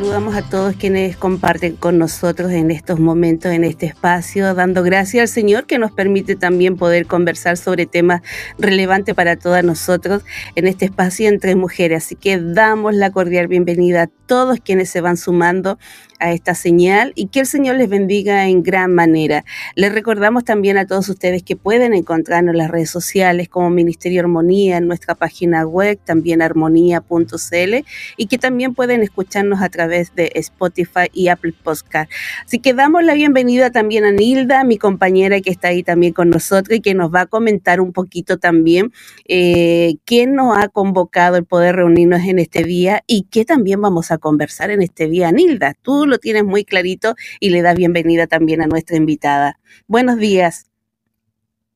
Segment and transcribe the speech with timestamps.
[0.00, 5.20] Saludamos a todos quienes comparten con nosotros en estos momentos, en este espacio, dando gracias
[5.20, 8.22] al Señor que nos permite también poder conversar sobre temas
[8.58, 10.22] relevantes para todas nosotros
[10.54, 12.06] en este espacio entre mujeres.
[12.06, 15.78] Así que damos la cordial bienvenida a todos quienes se van sumando
[16.20, 19.44] a esta señal y que el Señor les bendiga en gran manera.
[19.74, 24.20] Les recordamos también a todos ustedes que pueden encontrarnos en las redes sociales como Ministerio
[24.20, 27.84] Armonía en nuestra página web, también armonía.cl
[28.16, 32.10] y que también pueden escucharnos a través de Spotify y Apple Podcast.
[32.44, 36.30] Así que damos la bienvenida también a Nilda, mi compañera que está ahí también con
[36.30, 38.92] nosotros y que nos va a comentar un poquito también
[39.26, 44.10] eh, quién nos ha convocado el poder reunirnos en este día y qué también vamos
[44.10, 45.32] a conversar en este día.
[45.32, 49.58] Nilda, tú lo tienes muy clarito y le das bienvenida también a nuestra invitada.
[49.86, 50.70] Buenos días.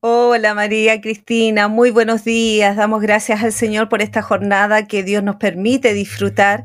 [0.07, 2.75] Hola María Cristina, muy buenos días.
[2.75, 6.63] Damos gracias al Señor por esta jornada que Dios nos permite disfrutar,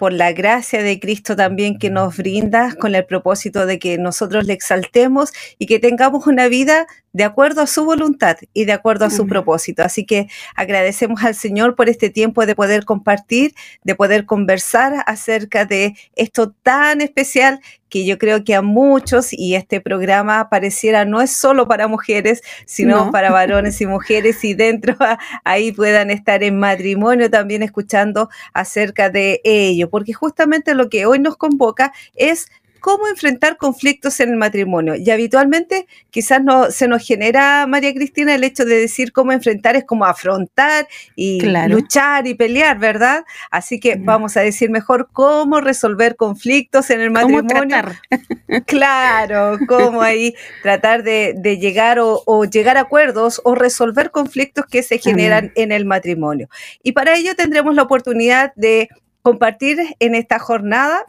[0.00, 4.46] por la gracia de Cristo también que nos brinda, con el propósito de que nosotros
[4.46, 9.04] le exaltemos y que tengamos una vida de acuerdo a su voluntad y de acuerdo
[9.04, 9.82] a su propósito.
[9.82, 13.52] Así que agradecemos al Señor por este tiempo de poder compartir,
[13.84, 19.54] de poder conversar acerca de esto tan especial que yo creo que a muchos y
[19.54, 24.96] este programa pareciera no es solo para mujeres, sino para varones y mujeres y dentro
[25.44, 31.18] ahí puedan estar en matrimonio también escuchando acerca de ello, porque justamente lo que hoy
[31.18, 32.48] nos convoca es
[32.80, 34.94] cómo enfrentar conflictos en el matrimonio.
[34.96, 39.76] Y habitualmente quizás no se nos genera, María Cristina, el hecho de decir cómo enfrentar
[39.76, 43.24] es como afrontar y luchar y pelear, ¿verdad?
[43.50, 47.76] Así que vamos a decir mejor cómo resolver conflictos en el matrimonio.
[48.66, 54.98] claro, cómo ahí tratar de, llegar o, llegar a acuerdos o resolver conflictos que se
[54.98, 56.48] generan en el matrimonio.
[56.82, 58.88] Y para ello tendremos la oportunidad de
[59.22, 61.04] compartir en esta jornada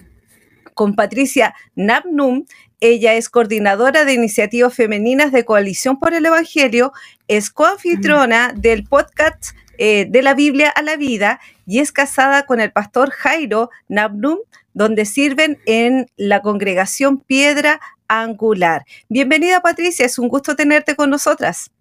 [0.73, 2.45] con Patricia Nabnum.
[2.79, 6.93] Ella es coordinadora de iniciativas femeninas de Coalición por el Evangelio,
[7.27, 12.59] es coanfitriona del podcast eh, de la Biblia a la vida y es casada con
[12.59, 14.37] el pastor Jairo Nabnum,
[14.73, 18.83] donde sirven en la congregación Piedra Angular.
[19.09, 21.71] Bienvenida Patricia, es un gusto tenerte con nosotras.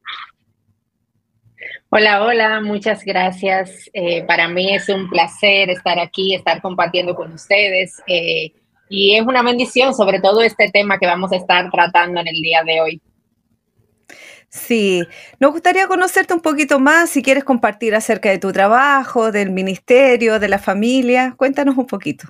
[1.92, 3.90] Hola, hola, muchas gracias.
[3.92, 8.00] Eh, para mí es un placer estar aquí, estar compartiendo con ustedes.
[8.06, 8.52] Eh,
[8.90, 12.42] y es una bendición, sobre todo este tema que vamos a estar tratando en el
[12.42, 13.00] día de hoy.
[14.48, 15.04] Sí,
[15.38, 20.40] nos gustaría conocerte un poquito más, si quieres compartir acerca de tu trabajo, del ministerio,
[20.40, 22.26] de la familia, cuéntanos un poquito.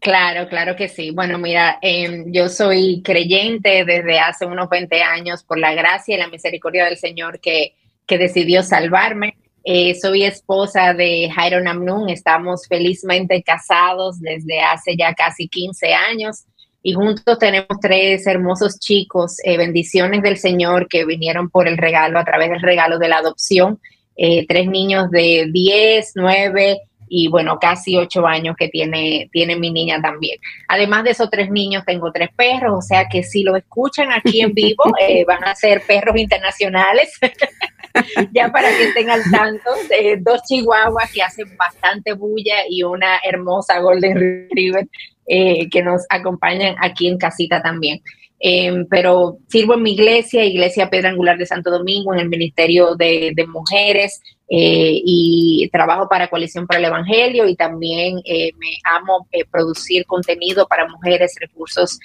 [0.00, 1.10] Claro, claro que sí.
[1.10, 6.18] Bueno, mira, em, yo soy creyente desde hace unos 20 años por la gracia y
[6.18, 7.74] la misericordia del Señor que,
[8.06, 9.36] que decidió salvarme.
[9.68, 16.44] Eh, soy esposa de Jairo Namnun, estamos felizmente casados desde hace ya casi 15 años
[16.84, 22.20] y juntos tenemos tres hermosos chicos, eh, bendiciones del Señor que vinieron por el regalo,
[22.20, 23.80] a través del regalo de la adopción,
[24.14, 29.72] eh, tres niños de 10, 9 y bueno, casi 8 años que tiene, tiene mi
[29.72, 30.38] niña también.
[30.68, 34.42] Además de esos tres niños, tengo tres perros, o sea que si lo escuchan aquí
[34.42, 34.84] en vivo,
[35.26, 37.18] van a ser perros internacionales.
[38.32, 43.20] ya para que estén al tanto, de dos chihuahuas que hacen bastante bulla y una
[43.24, 44.86] hermosa Golden Retriever
[45.26, 48.00] eh, que nos acompañan aquí en casita también.
[48.38, 52.94] Em, pero sirvo en mi iglesia, Iglesia Pedra Angular de Santo Domingo, en el Ministerio
[52.94, 59.26] de, Mujeres eh, y trabajo para Coalición para el Evangelio y también eh, me amo
[59.50, 61.98] producir contenido para mujeres, recursos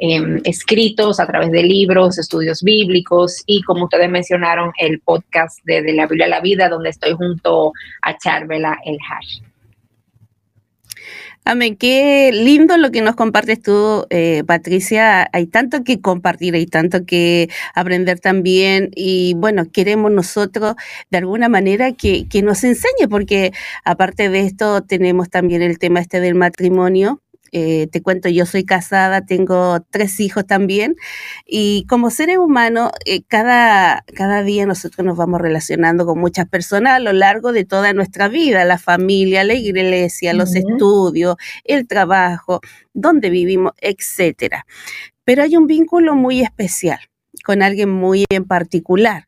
[0.00, 5.92] Em, escritos a través de libros, estudios bíblicos y como ustedes mencionaron, el podcast de,
[5.92, 7.72] la Biblia a la Vida, donde estoy junto
[8.02, 9.40] a Charvela El Hash.
[11.44, 15.28] Amén, qué lindo lo que nos compartes tú, eh, Patricia.
[15.32, 18.90] Hay tanto que compartir, hay tanto que aprender también.
[18.94, 20.76] Y bueno, queremos nosotros
[21.10, 23.52] de alguna manera que, que nos enseñe, porque
[23.82, 27.20] aparte de esto tenemos también el tema este del matrimonio,
[27.52, 30.96] eh, te cuento, yo soy casada, tengo tres hijos también
[31.46, 36.94] y como seres humanos, eh, cada, cada día nosotros nos vamos relacionando con muchas personas
[36.94, 42.60] a lo largo de toda nuestra vida, la familia, la iglesia, los estudios, el trabajo,
[42.92, 44.66] donde vivimos, etcétera.
[45.24, 47.00] Pero hay un vínculo muy especial
[47.44, 49.27] con alguien muy en particular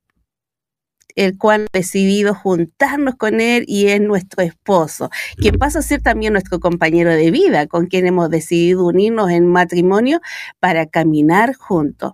[1.17, 6.03] el cual ha decidido juntarnos con él y es nuestro esposo, quien pasa a ser
[6.03, 10.21] también nuestro compañero de vida, con quien hemos decidido unirnos en matrimonio
[10.59, 12.13] para caminar juntos.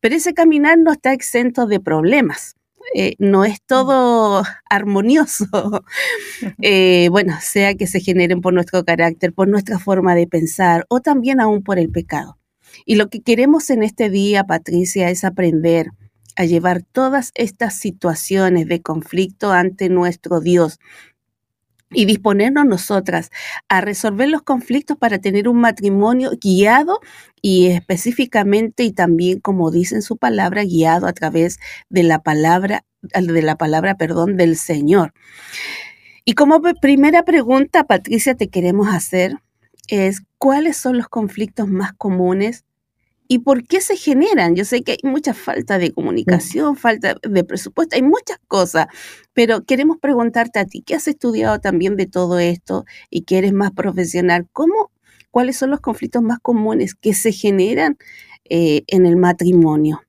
[0.00, 2.56] Pero ese caminar no está exento de problemas.
[2.94, 5.44] Eh, no es todo armonioso,
[6.62, 11.00] eh, bueno, sea que se generen por nuestro carácter, por nuestra forma de pensar o
[11.00, 12.38] también aún por el pecado.
[12.86, 15.88] Y lo que queremos en este día, Patricia, es aprender
[16.38, 20.78] a llevar todas estas situaciones de conflicto ante nuestro Dios
[21.90, 23.30] y disponernos nosotras
[23.68, 27.00] a resolver los conflictos para tener un matrimonio guiado
[27.42, 31.58] y específicamente y también como dice en su palabra guiado a través
[31.88, 35.12] de la palabra de la palabra, perdón, del Señor.
[36.24, 39.38] Y como primera pregunta, Patricia, te queremos hacer
[39.88, 42.64] es ¿cuáles son los conflictos más comunes
[43.30, 44.56] ¿Y por qué se generan?
[44.56, 48.86] Yo sé que hay mucha falta de comunicación, falta de presupuesto, hay muchas cosas,
[49.34, 53.52] pero queremos preguntarte a ti, que has estudiado también de todo esto y que eres
[53.52, 54.90] más profesional, ¿cómo,
[55.30, 57.98] ¿cuáles son los conflictos más comunes que se generan
[58.48, 60.00] eh, en el matrimonio?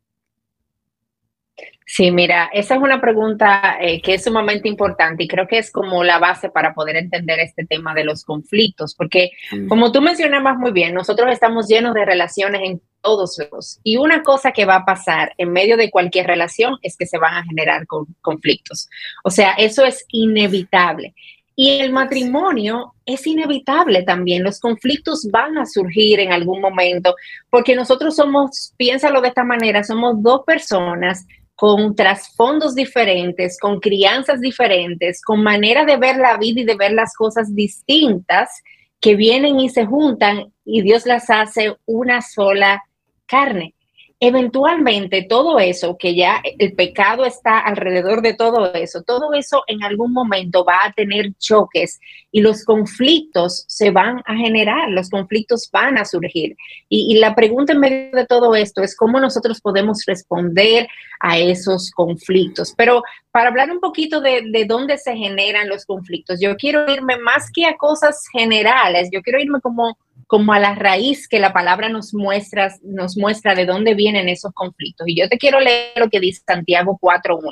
[1.92, 5.72] Sí, mira, esa es una pregunta eh, que es sumamente importante y creo que es
[5.72, 9.68] como la base para poder entender este tema de los conflictos, porque mm.
[9.68, 14.24] como tú mencionabas muy bien, nosotros estamos llenos de relaciones en todos lados y una
[14.24, 17.44] cosa que va a pasar en medio de cualquier relación es que se van a
[17.44, 17.86] generar
[18.22, 18.90] conflictos.
[19.24, 21.14] O sea, eso es inevitable.
[21.56, 24.44] Y el matrimonio es inevitable también.
[24.44, 27.16] Los conflictos van a surgir en algún momento
[27.50, 31.26] porque nosotros somos, piénsalo de esta manera, somos dos personas
[31.56, 36.94] con trasfondos diferentes, con crianzas diferentes, con manera de ver la vida y de ver
[36.94, 38.64] las cosas distintas
[39.02, 42.84] que vienen y se juntan y Dios las hace una sola
[43.30, 43.76] carne
[44.22, 49.82] eventualmente todo eso, que ya el pecado está alrededor de todo eso, todo eso en
[49.82, 55.70] algún momento va a tener choques y los conflictos se van a generar, los conflictos
[55.72, 56.58] van a surgir.
[56.90, 60.88] Y, la pregunta en medio de todo esto es cómo nosotros podemos responder
[61.22, 62.74] a esos conflictos.
[62.76, 67.18] Pero para hablar un poquito de, de dónde se generan los conflictos, yo quiero irme
[67.18, 69.98] más que a cosas generales, yo quiero irme como
[70.30, 74.54] como a la raíz que la palabra nos muestra, nos muestra de dónde vienen esos
[74.54, 75.08] conflictos.
[75.08, 77.52] Y yo te quiero leer lo que dice Santiago 4.1.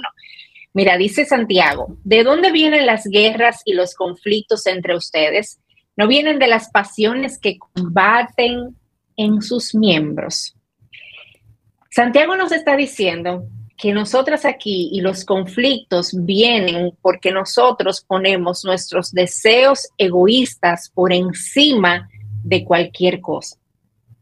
[0.73, 5.59] Mira, dice Santiago, ¿de dónde vienen las guerras y los conflictos entre ustedes?
[5.95, 8.77] ¿No vienen de las pasiones que combaten
[9.15, 10.55] en sus miembros?
[11.89, 19.11] Santiago nos está diciendo que nosotras aquí y los conflictos vienen porque nosotros ponemos nuestros
[19.11, 22.07] deseos egoístas por encima
[22.47, 23.57] de cualquier cosa.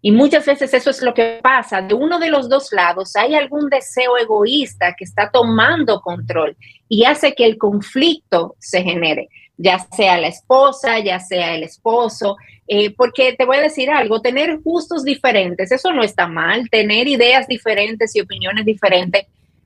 [0.01, 1.81] Y muchas veces eso es lo que pasa.
[1.81, 6.55] De uno de los dos lados hay algún deseo egoísta que está tomando control
[6.89, 12.35] y hace que el conflicto se genere, ya sea la esposa, ya sea el esposo.
[12.67, 16.69] Eh, porque te voy a decir algo, tener gustos diferentes, eso no está mal.
[16.69, 19.25] Tener ideas diferentes y opiniones diferentes,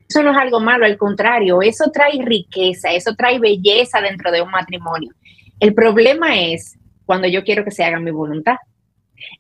[0.10, 4.42] eso no es algo malo, al contrario, eso trae riqueza, eso trae belleza dentro de
[4.42, 5.14] un matrimonio.
[5.60, 6.80] El problema es
[7.10, 8.58] cuando yo quiero que se haga mi voluntad.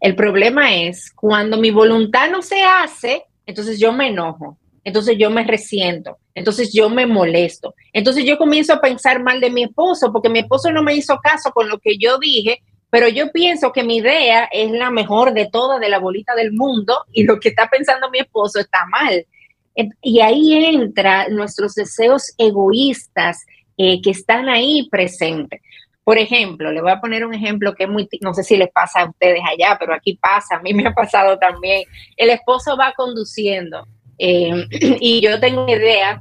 [0.01, 5.29] El problema es cuando mi voluntad no se hace, entonces yo me enojo, entonces yo
[5.29, 10.11] me resiento, entonces yo me molesto, entonces yo comienzo a pensar mal de mi esposo
[10.11, 13.71] porque mi esposo no me hizo caso con lo que yo dije, pero yo pienso
[13.71, 17.39] que mi idea es la mejor de todas, de la bolita del mundo, y lo
[17.39, 19.27] que está pensando mi esposo está mal.
[20.01, 23.45] Y ahí entran nuestros deseos egoístas
[23.77, 25.61] eh, que están ahí presentes.
[26.09, 28.71] Por ejemplo, le voy a poner un ejemplo que es muy, no sé si les
[28.71, 31.83] pasa a ustedes allá, pero aquí pasa, a mí me ha pasado también.
[32.17, 33.85] El esposo va conduciendo
[34.17, 34.65] eh,
[34.99, 36.19] y yo tengo idea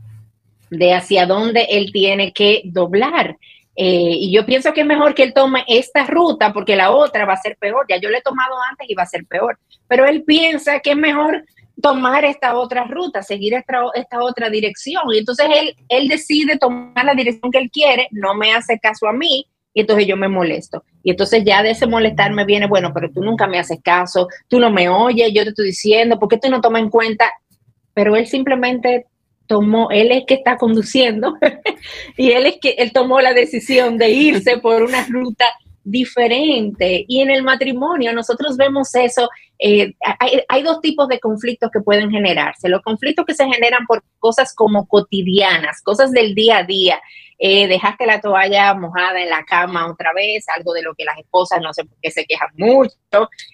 [0.69, 3.39] de hacia dónde él tiene que doblar.
[3.77, 7.25] Eh, y yo pienso que es mejor que él tome esta ruta porque la otra
[7.25, 7.87] va a ser peor.
[7.89, 9.59] Ya yo le he tomado antes y va a ser peor.
[9.87, 11.47] Pero él piensa que es mejor
[11.81, 15.05] tomar esta otra ruta, seguir esta, esta otra dirección.
[15.15, 19.09] Y entonces él, él decide tomar la dirección que él quiere, no me hace caso
[19.09, 19.47] a mí,
[19.81, 20.85] entonces yo me molesto.
[21.03, 24.29] Y entonces ya de ese molestar me viene, bueno, pero tú nunca me haces caso,
[24.49, 27.31] tú no me oyes, yo te estoy diciendo, ¿por qué tú no tomas en cuenta?
[27.95, 29.07] Pero él simplemente
[29.47, 31.37] tomó, él es que está conduciendo
[32.17, 35.47] y él es que él tomó la decisión de irse por una ruta
[35.91, 37.05] diferente.
[37.09, 39.29] Y en el matrimonio nosotros vemos eso.
[39.59, 39.95] Eh,
[40.49, 42.69] hay, dos tipos de conflictos que pueden generarse.
[42.69, 47.01] Los conflictos que se generan por cosas como cotidianas, cosas del día a día.
[47.39, 51.19] Eh, dejaste la toalla mojada en la cama otra vez, algo de lo que las
[51.19, 52.97] esposas no sé por qué se quejan mucho.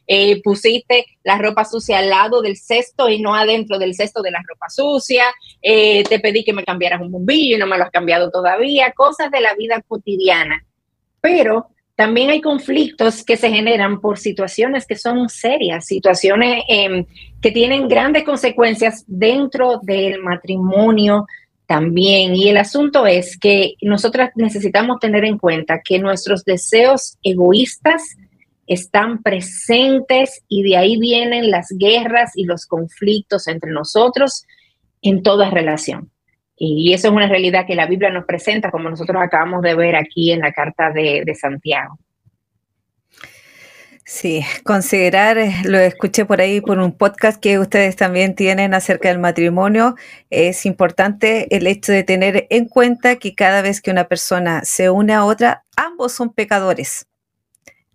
[0.07, 4.31] Eh, pusiste la ropa sucia al lado del cesto y no adentro del cesto de
[4.31, 5.25] la ropa sucia.
[5.63, 8.93] te pedí que me cambiaras un bombillo y no me lo has cambiado todavía.
[8.93, 10.65] Cosas de la vida cotidiana.
[11.21, 17.07] Pero también hay conflictos que se generan por situaciones que son serias, situaciones em,
[17.41, 21.27] que tienen grandes consecuencias dentro del matrimonio
[21.67, 22.35] también.
[22.35, 28.17] Y el asunto es que nosotras necesitamos tener en cuenta que nuestros deseos egoístas
[28.67, 34.45] están presentes y de ahí vienen las guerras y los conflictos entre nosotros
[35.03, 36.11] en toda relación.
[36.57, 39.97] Y eso es una realidad que la Biblia nos presenta, como nosotros acabamos de ver
[39.97, 41.99] aquí en la carta de, Santiago.
[44.07, 49.09] Sí, considerar, eh, lo escuché por ahí por un podcast que ustedes también tienen acerca
[49.09, 49.95] del matrimonio,
[50.29, 54.91] es importante el hecho de tener en cuenta que cada vez que una persona se
[54.91, 57.07] une a otra, ambos son pecadores.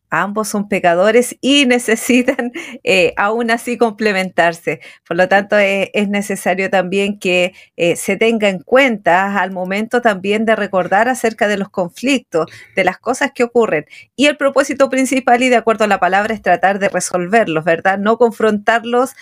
[0.09, 2.51] Ambos son pecadores y necesitan
[2.83, 4.79] eh, aún así complementarse.
[5.07, 10.01] Por lo tanto, eh, es necesario también que eh, se tenga en cuenta al momento
[10.01, 13.85] también de recordar acerca de los conflictos, de las cosas que ocurren.
[14.15, 17.97] Y el propósito principal, y de acuerdo a la palabra, es tratar de resolverlos, ¿verdad?
[17.99, 19.13] No confrontarlos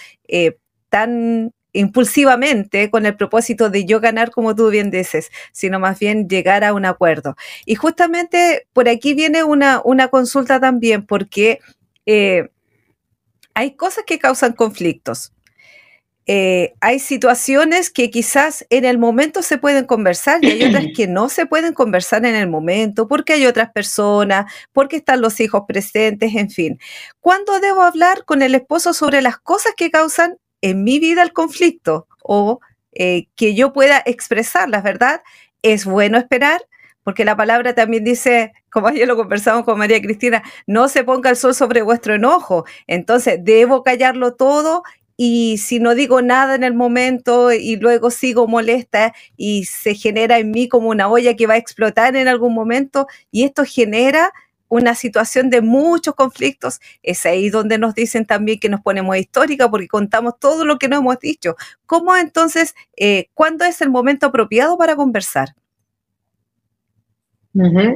[0.89, 6.27] tan impulsivamente con el propósito de yo ganar, como tú bien dices, sino más bien
[6.27, 7.36] llegar a un acuerdo.
[7.65, 11.60] Y justamente por aquí viene una, una consulta también, porque
[12.05, 12.50] eh,
[13.53, 15.34] hay cosas que causan conflictos.
[16.29, 21.07] Eh, hay situaciones que quizás en el momento se pueden conversar y hay otras que
[21.07, 25.63] no se pueden conversar en el momento porque hay otras personas, porque están los hijos
[25.67, 26.79] presentes, en fin.
[27.22, 30.38] ¿Cuándo debo hablar con el esposo sobre las cosas que causan
[30.70, 32.60] en mi vida el conflicto o
[32.94, 35.22] eh, que yo pueda expresarlas, ¿verdad?
[35.62, 36.66] Es bueno esperar,
[37.04, 41.30] porque la palabra también dice, como ayer lo conversamos con María Cristina, no se ponga
[41.30, 42.66] el sol sobre vuestro enojo.
[42.86, 44.84] Entonces, debo callarlo todo
[45.16, 50.38] y si no digo nada en el momento y luego sigo molesta y se genera
[50.38, 54.32] en mí como una olla que va a explotar en algún momento y esto genera
[54.70, 59.70] una situación de muchos conflictos, es ahí donde nos dicen también que nos ponemos histórica
[59.70, 61.56] porque contamos todo lo que nos hemos dicho.
[61.86, 65.50] ¿Cómo entonces, eh, cuándo es el momento apropiado para conversar?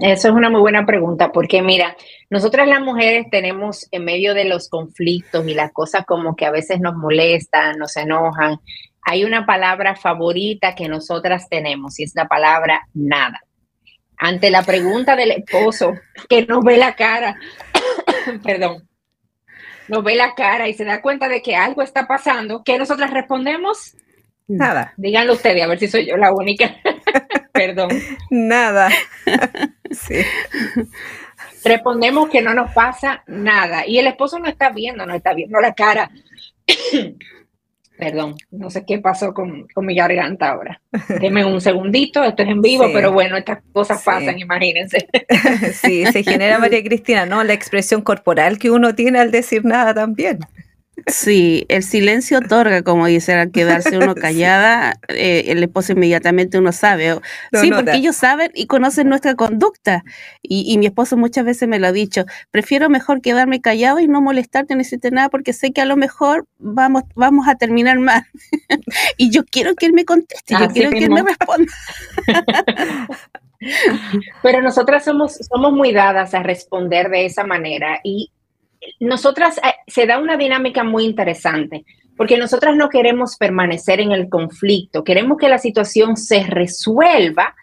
[0.01, 1.95] Eso es una muy buena pregunta, porque mira,
[2.31, 6.51] nosotras las mujeres tenemos en medio de los conflictos y las cosas como que a
[6.51, 8.57] veces nos molestan, nos enojan,
[9.03, 13.39] hay una palabra favorita que nosotras tenemos y es la palabra nada
[14.21, 15.95] ante la pregunta del esposo
[16.29, 17.35] que nos ve la cara,
[18.43, 18.87] perdón,
[19.87, 23.11] nos ve la cara y se da cuenta de que algo está pasando, ¿qué nosotras
[23.11, 23.95] respondemos?
[24.47, 24.93] Nada.
[24.95, 26.75] Díganlo ustedes, a ver si soy yo la única.
[27.51, 27.89] perdón.
[28.29, 28.89] Nada.
[29.89, 30.21] sí.
[31.63, 33.87] Respondemos que no nos pasa nada.
[33.87, 36.11] Y el esposo no está viendo, no está viendo la cara.
[38.01, 40.81] Perdón, no sé qué pasó con, mi garganta ahora.
[41.19, 45.07] Deme un segundito, esto es en vivo, pero bueno, estas cosas pasan, imagínense.
[45.73, 47.43] Sí, se genera, María Cristina, ¿no?
[47.43, 50.39] La expresión corporal que uno tiene al decir nada también.
[51.07, 56.71] Sí, el silencio otorga, como dice, al quedarse uno callada, eh, el esposo inmediatamente uno
[56.71, 57.19] sabe.
[57.53, 60.03] sí, porque ellos saben y conocen nuestra conducta.
[60.41, 64.21] Y, mi esposo muchas veces me lo ha dicho, prefiero mejor quedarme callado y no
[64.21, 68.25] molestarte, no decirte nada, porque sé que a lo mejor vamos, vamos a terminar mal.
[69.17, 71.71] y yo quiero que él me conteste, yo quiero que él me responda.
[74.41, 78.31] Pero nosotras somos, somos muy dadas a responder de esa manera y
[78.99, 81.85] nosotras eh, se da una dinámica muy interesante,
[82.17, 87.55] porque nosotras no queremos permanecer en el conflicto, queremos que la situación se resuelva,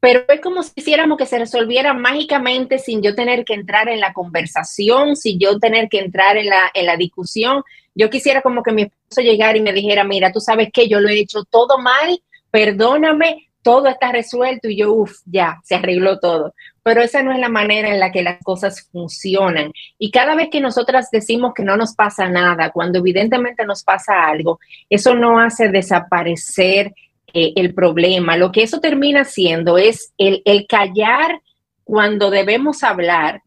[0.00, 3.98] pero es como si hiciéramos que se resolviera mágicamente sin yo tener que entrar en
[3.98, 7.64] la conversación, sin yo tener que entrar en la, en la discusión.
[7.96, 11.00] Yo quisiera como que mi esposo llegara y me dijera, mira, tú sabes que yo
[11.00, 12.20] lo he hecho todo mal,
[12.52, 16.54] perdóname, todo está resuelto y yo, uff, ya, se arregló todo.
[16.82, 19.72] Pero esa no es la manera en la que las cosas funcionan.
[19.98, 24.26] Y cada vez que nosotras decimos que no nos pasa nada, cuando evidentemente nos pasa
[24.26, 26.94] algo, eso no hace desaparecer
[27.34, 28.36] eh, el problema.
[28.36, 31.40] Lo que eso termina siendo es el, el callar
[31.84, 33.42] cuando debemos hablar,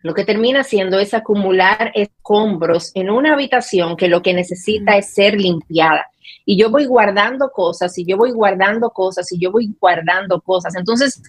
[0.00, 5.12] lo que termina siendo es acumular escombros en una habitación que lo que necesita es
[5.12, 6.06] ser limpiada
[6.44, 10.74] y yo voy guardando cosas y yo voy guardando cosas y yo voy guardando cosas.
[10.76, 11.22] Entonces,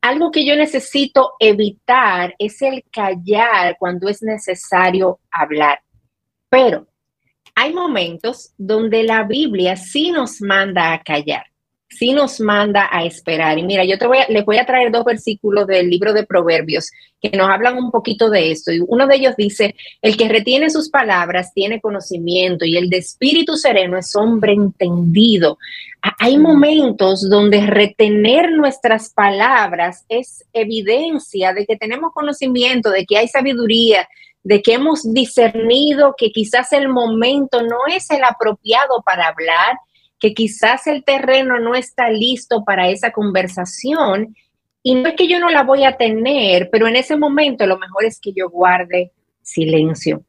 [0.00, 5.80] algo que yo necesito evitar es el callar cuando es necesario hablar.
[6.48, 6.86] Pero
[7.54, 11.46] hay momentos donde la Biblia sí nos manda a callar
[11.98, 13.58] sí nos manda a esperar.
[13.58, 16.24] Y mira, yo te voy a, les voy a traer dos versículos del libro de
[16.24, 18.72] Proverbios que nos hablan un poquito de esto.
[18.72, 22.98] Y uno de ellos dice, el que retiene sus palabras tiene conocimiento y el de
[22.98, 25.58] espíritu sereno es hombre entendido.
[26.18, 33.28] Hay momentos donde retener nuestras palabras es evidencia de que tenemos conocimiento, de que hay
[33.28, 34.06] sabiduría,
[34.42, 39.78] de que hemos discernido que quizás el momento no es el apropiado para hablar
[40.24, 44.34] que quizás el terreno no está listo para esa conversación
[44.82, 47.76] y no es que yo no la voy a tener, pero en ese momento lo
[47.76, 49.12] mejor es que yo guarde
[49.42, 50.24] silencio.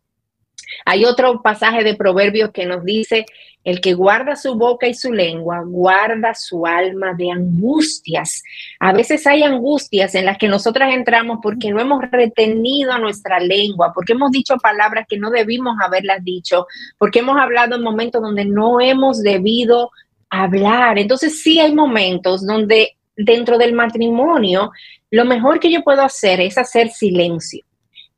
[0.84, 3.25] Hay otro pasaje de Proverbios que nos dice,
[3.65, 8.43] el que guarda su boca y su lengua, guarda su alma de angustias.
[8.79, 13.91] A veces hay angustias en las que nosotras entramos porque no hemos retenido nuestra lengua,
[13.93, 16.67] porque hemos dicho palabras que no debimos haberlas dicho,
[17.00, 19.89] porque hemos hablado en momentos donde no hemos debido
[20.29, 21.00] hablar.
[21.00, 24.72] Entonces sí hay momentos donde dentro del matrimonio
[25.10, 27.64] lo mejor que yo puedo hacer es hacer silencio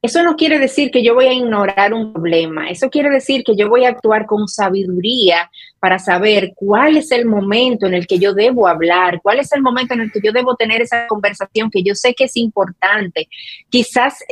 [0.02, 3.56] eso no quiere decir que yo voy a ignorar un problema, eso quiere decir que
[3.56, 5.50] yo voy a actuar con sabiduría
[5.80, 9.62] para saber cuál es el momento en el que yo debo hablar, cuál es el
[9.62, 13.28] momento en el que yo debo tener esa conversación que yo sé que es importante.
[13.70, 14.24] Quizás,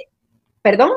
[0.61, 0.91] perdón.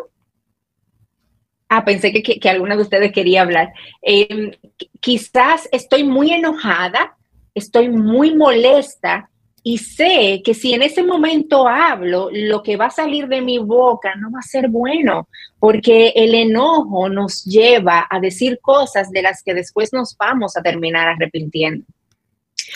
[1.70, 3.72] Ah, pensé que, que, alguna de ustedes quería hablar.
[4.00, 4.52] Em,
[5.00, 7.16] quizás estoy muy enojada,
[7.54, 9.30] estoy muy molesta
[9.70, 13.58] y sé que si en ese momento hablo, lo que va a salir de mi
[13.58, 19.20] boca no va a ser bueno, porque el enojo nos lleva a decir cosas de
[19.20, 21.84] las que después nos vamos a terminar arrepintiendo.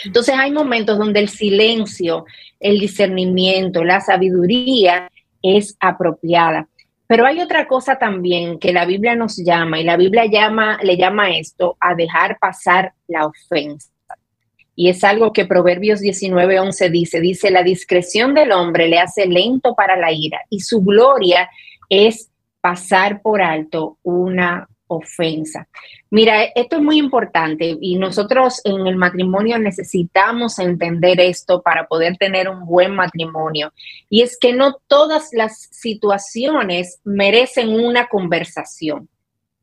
[0.05, 2.27] Entonces hay momentos donde el silencio,
[2.61, 6.69] el discernimiento, la sabiduría es apropiada.
[7.07, 10.99] Pero hay otra cosa también que la Biblia nos llama, y la Biblia llama, le
[10.99, 13.92] llama esto a dejar pasar la ofensa.
[14.75, 19.75] Y es algo que Proverbios 19:11 dice, dice, la discreción del hombre le hace lento
[19.75, 21.49] para la ira y su gloria
[21.89, 25.69] es pasar por alto una ofensa.
[26.11, 32.17] Mira, esto es muy importante y nosotros en el matrimonio necesitamos entender esto para poder
[32.19, 33.73] tener un buen matrimonio.
[34.11, 39.09] Y es que no todas las situaciones merecen una conversación.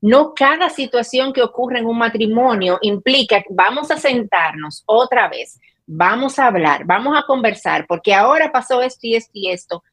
[0.02, 6.40] No cada situación que ocurre en un matrimonio implica, vamos a sentarnos otra vez, vamos
[6.40, 9.84] a hablar, vamos a conversar, porque ahora pasó esto y esto y esto.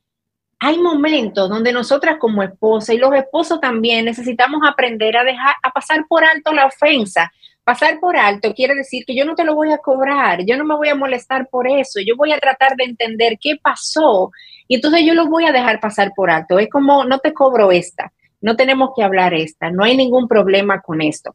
[0.60, 5.70] Hay momentos donde nosotras como esposa y los esposos también necesitamos aprender a dejar, a
[5.70, 7.32] pasar por alto la ofensa.
[7.64, 10.64] Pasar por alto quiere decir que yo no te lo voy a cobrar, yo no
[10.64, 14.30] me voy a molestar por eso, yo voy a tratar de entender qué pasó
[14.68, 16.60] y entonces yo lo voy a dejar pasar por alto.
[16.60, 20.80] Es como, no te cobro esta no tenemos que hablar esta, no hay ningún problema
[20.80, 21.34] con esto.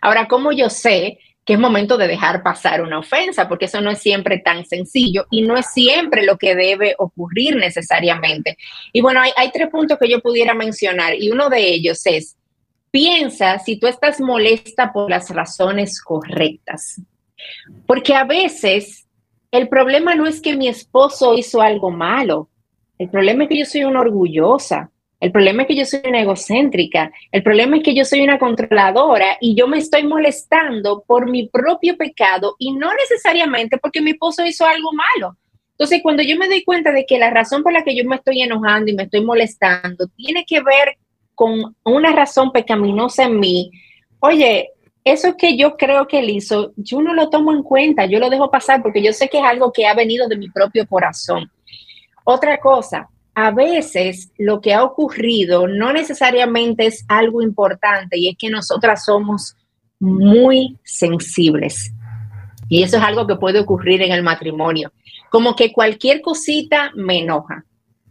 [0.00, 3.48] Ahora, ¿cómo yo sé que es momento de dejar pasar una ofensa?
[3.48, 7.56] Porque eso no es siempre tan sencillo y no es siempre lo que debe ocurrir
[7.56, 8.56] necesariamente.
[8.92, 12.36] Y bueno, hay, hay tres puntos que yo pudiera mencionar y uno de ellos es,
[12.90, 17.00] piensa si tú estás molesta por las razones correctas.
[17.86, 19.06] Porque a veces
[19.50, 22.48] el problema no es que mi esposo hizo algo malo,
[22.98, 24.90] el problema es que yo soy una orgullosa,
[25.24, 27.10] el problema es que yo soy una egocéntrica.
[27.32, 31.48] El problema es que yo soy una controladora y yo me estoy molestando por mi
[31.48, 35.34] propio pecado y no necesariamente porque mi esposo hizo algo malo.
[35.70, 38.16] Entonces, cuando yo me doy cuenta de que la razón por la que yo me
[38.16, 40.98] estoy enojando y me estoy molestando tiene que ver
[41.34, 43.70] con una razón pecaminosa en mí,
[44.20, 44.72] oye,
[45.04, 48.28] eso que yo creo que él hizo, yo no lo tomo en cuenta, yo lo
[48.28, 51.50] dejo pasar porque yo sé que es algo que ha venido de mi propio corazón.
[52.24, 58.36] Otra cosa, a veces lo que ha ocurrido no necesariamente es algo importante y es
[58.38, 59.56] que nosotras somos
[59.98, 61.92] muy sensibles.
[62.68, 64.92] Y eso es algo que puede ocurrir en el matrimonio.
[65.30, 67.64] Como que cualquier cosita me enoja,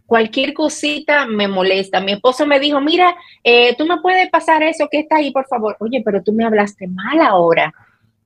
[0.06, 2.00] cualquier cosita me molesta.
[2.00, 5.46] Mi esposo me dijo, mira, eh, tú me puedes pasar eso que está ahí, por
[5.46, 5.76] favor.
[5.80, 7.72] Oye, pero tú me hablaste mal ahora.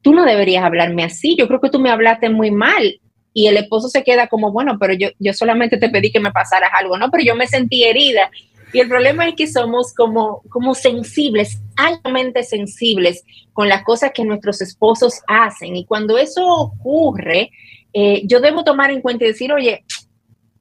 [0.02, 1.37] Tú no deberías hablarme así.
[1.37, 3.00] Yo creo que tú me hablaste muy mal
[3.38, 6.33] y el esposo se queda como, bueno, pero yo, yo solamente te pedí que me
[6.33, 7.09] pasaras algo, ¿no?
[7.09, 8.33] Pero yo me sentí herida.
[8.72, 13.22] Y el problema es que somos como, como sensibles, altamente sensibles
[13.53, 15.77] con las cosas que nuestros esposos hacen.
[15.77, 17.53] Y cuando eso ocurre,
[17.92, 19.85] eh, yo debo tomar en cuenta y decir, oye,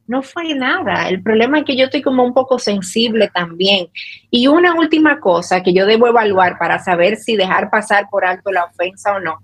[0.06, 1.10] no fue nada.
[1.10, 3.88] El problema es que yo estoy como un poco sensible también.
[4.30, 8.52] Y una última cosa que yo debo evaluar para saber si dejar pasar por alto
[8.52, 9.40] la ofensa o no,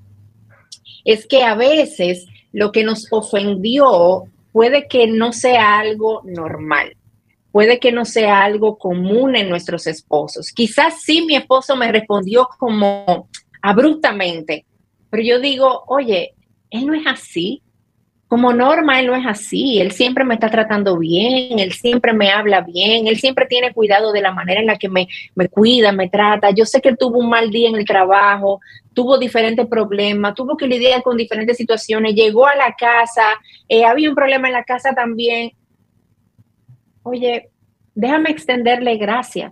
[1.03, 6.95] es que a veces lo que nos ofendió puede que no sea algo normal,
[7.51, 10.51] puede que no sea algo común en nuestros esposos.
[10.51, 13.27] Quizás sí mi esposo me respondió como
[13.61, 14.65] abruptamente,
[15.09, 16.35] pero yo digo, oye,
[16.69, 17.61] él no es así.
[18.27, 19.79] Como norma, él no es así.
[19.79, 24.11] Él siempre me está tratando bien, él siempre me habla bien, él siempre tiene cuidado
[24.11, 26.49] de la manera en la que me, me cuida, me trata.
[26.49, 28.59] Yo sé que él tuvo un mal día en el trabajo,
[28.93, 33.23] tuvo diferentes problemas, tuvo que lidiar con diferentes situaciones, llegó a la casa,
[33.67, 35.51] eh, había un problema en la casa también.
[37.03, 37.49] Oye,
[37.95, 39.51] déjame extenderle gracias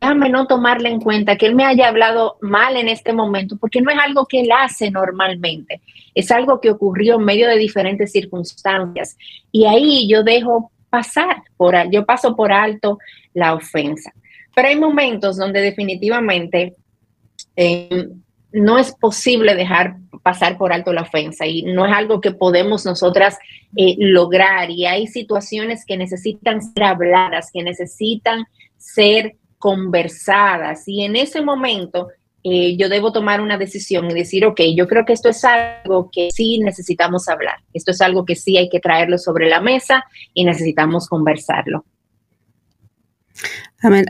[0.00, 3.80] déjame no tomarle en cuenta que él me haya hablado mal en este momento, porque
[3.80, 5.80] no es algo que él hace normalmente,
[6.14, 9.16] es algo que ocurrió en medio de diferentes circunstancias.
[9.50, 12.98] Y ahí yo dejo pasar, por, yo paso por alto
[13.32, 14.12] la ofensa.
[14.54, 16.74] Pero hay momentos donde definitivamente
[17.56, 18.08] eh,
[18.54, 22.86] no es posible dejar pasar por alto la ofensa y no es algo que podemos
[22.86, 23.36] nosotras
[23.76, 24.70] eh, lograr.
[24.70, 28.44] Y hay situaciones que necesitan ser habladas, que necesitan
[28.78, 30.84] ser conversadas.
[30.86, 32.08] Y en ese momento
[32.44, 36.10] eh, yo debo tomar una decisión y decir, ok, yo creo que esto es algo
[36.12, 40.04] que sí necesitamos hablar, esto es algo que sí hay que traerlo sobre la mesa
[40.32, 41.84] y necesitamos conversarlo.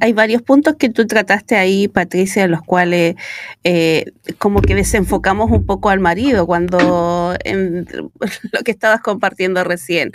[0.00, 3.16] Hay varios puntos que tú trataste ahí, Patricia, los cuales
[3.64, 4.04] eh,
[4.38, 7.86] como que desenfocamos un poco al marido cuando en
[8.52, 10.12] lo que estabas compartiendo recién.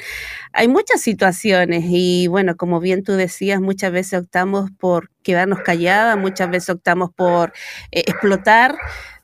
[0.53, 6.17] Hay muchas situaciones y bueno, como bien tú decías, muchas veces optamos por quedarnos calladas,
[6.17, 7.51] muchas veces optamos por
[7.91, 8.77] eh, explotar,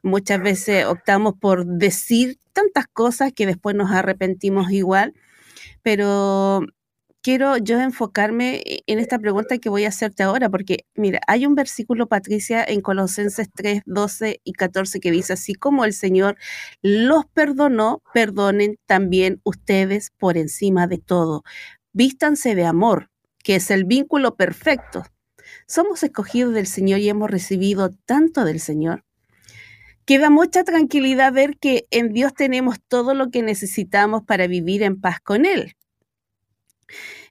[0.03, 5.13] muchas veces optamos por decir tantas cosas que después nos arrepentimos igual,
[5.81, 6.65] pero
[7.25, 11.47] quiero yo enfocarme e, en esta pregunta que voy a hacerte ahora, porque mira, hay
[11.47, 16.37] un versículo, Patricia, en Colosenses 3, 12 y 14 que dice, así como el Señor
[16.83, 21.43] los perdonó, perdonen también ustedes por encima de todo.
[21.93, 23.09] Vístanse de amor,
[23.43, 25.03] que es el vínculo perfecto.
[25.65, 29.03] Somos escogidos del Señor y hemos recibido tanto del Señor.
[30.05, 35.01] Queda mucha tranquilidad ver que en Dios tenemos todo lo que necesitamos para vivir en
[35.01, 35.75] paz con Él.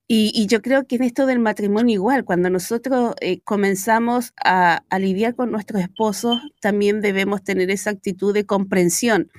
[0.06, 5.34] Y, yo creo que en esto del matrimonio igual, cuando nosotros eh, comenzamos a, lidiar
[5.34, 9.30] con nuestros esposos, también debemos tener esa actitud de comprensión.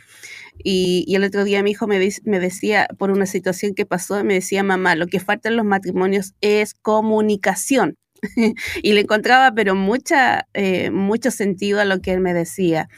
[0.63, 4.35] Y, el otro día mi hijo me, me, decía, por una situación que pasó, me
[4.35, 7.97] decía, mamá, lo que falta en los matrimonios es comunicación.
[8.83, 12.89] y le encontraba, pero mucha, eh, mucho sentido a lo que él me decía.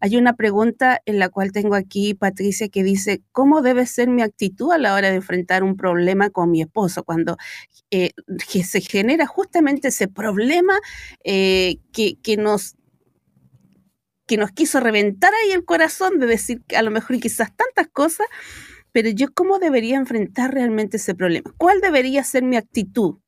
[0.00, 4.22] Hay una pregunta en la cual tengo aquí, Patricia, que dice, ¿cómo debe ser mi
[4.22, 7.04] actitud a la hora de enfrentar un problema con mi esposo?
[7.04, 7.36] Cuando
[7.90, 8.10] eh,
[8.64, 10.78] se genera justamente ese problema
[11.24, 12.76] eh, que, que nos
[14.26, 18.26] que nos quiso reventar ahí el corazón de decir a lo mejor quizás tantas cosas,
[18.90, 21.54] pero yo cómo debería enfrentar realmente ese problema?
[21.58, 23.18] ¿Cuál debería ser mi actitud?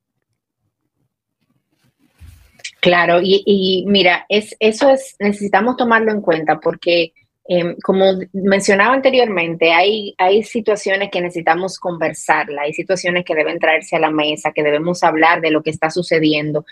[2.80, 7.12] Claro, y, mira, es, eso es, necesitamos tomarlo en cuenta porque,
[7.48, 13.96] em, como mencionaba anteriormente, hay, hay situaciones que necesitamos conversarla, hay situaciones que deben traerse
[13.96, 16.64] a la mesa, que debemos hablar de lo que está sucediendo.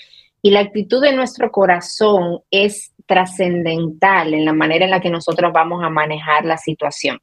[0.43, 5.53] Y la actitud de nuestro corazón es trascendental en la manera en la que nosotros
[5.53, 7.21] vamos a manejar la situación.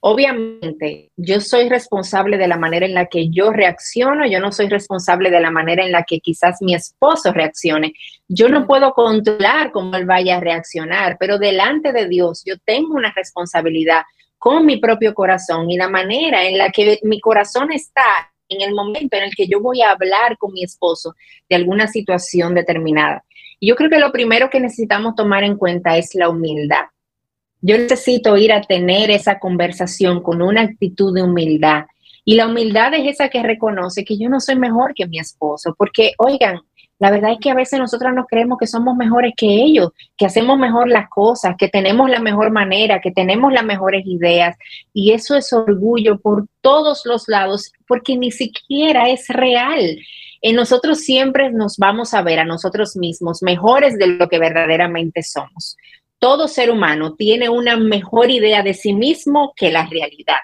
[0.00, 4.68] Obviamente, yo soy responsable de la manera en la que yo reacciono, yo no soy
[4.68, 7.94] responsable de la manera en la que quizás mi esposo reaccione.
[8.28, 12.94] Yo no puedo controlar cómo él vaya a reaccionar, pero delante de Dios yo tengo
[12.94, 14.02] una responsabilidad
[14.38, 18.74] con mi propio corazón y la manera en la que mi corazón está en el
[18.74, 21.16] momento en el que yo voy a hablar con mi esposo
[21.48, 23.24] de alguna situación determinada.
[23.60, 26.84] Yo creo que lo primero que necesitamos tomar en cuenta es la humildad
[27.60, 31.84] yo necesito ir a tener esa conversación con una actitud de humildad.
[32.24, 35.74] Y la humildad es esa que reconoce que yo no soy mejor que mi esposo,
[35.76, 36.60] porque oigan,
[36.98, 40.26] la verdad es que a veces nosotros nos creemos que somos mejores que ellos, que
[40.26, 44.56] hacemos mejor las cosas, que tenemos la mejor manera, que tenemos las mejores ideas.
[44.92, 49.98] Y eso es orgullo por todos los lados, porque ni siquiera es real.
[50.42, 55.22] En nosotros siempre nos vamos a ver a nosotros mismos mejores de lo que verdaderamente
[55.22, 55.76] somos
[56.18, 60.40] todo ser humano tiene una mejor idea de sí mismo que la realidad.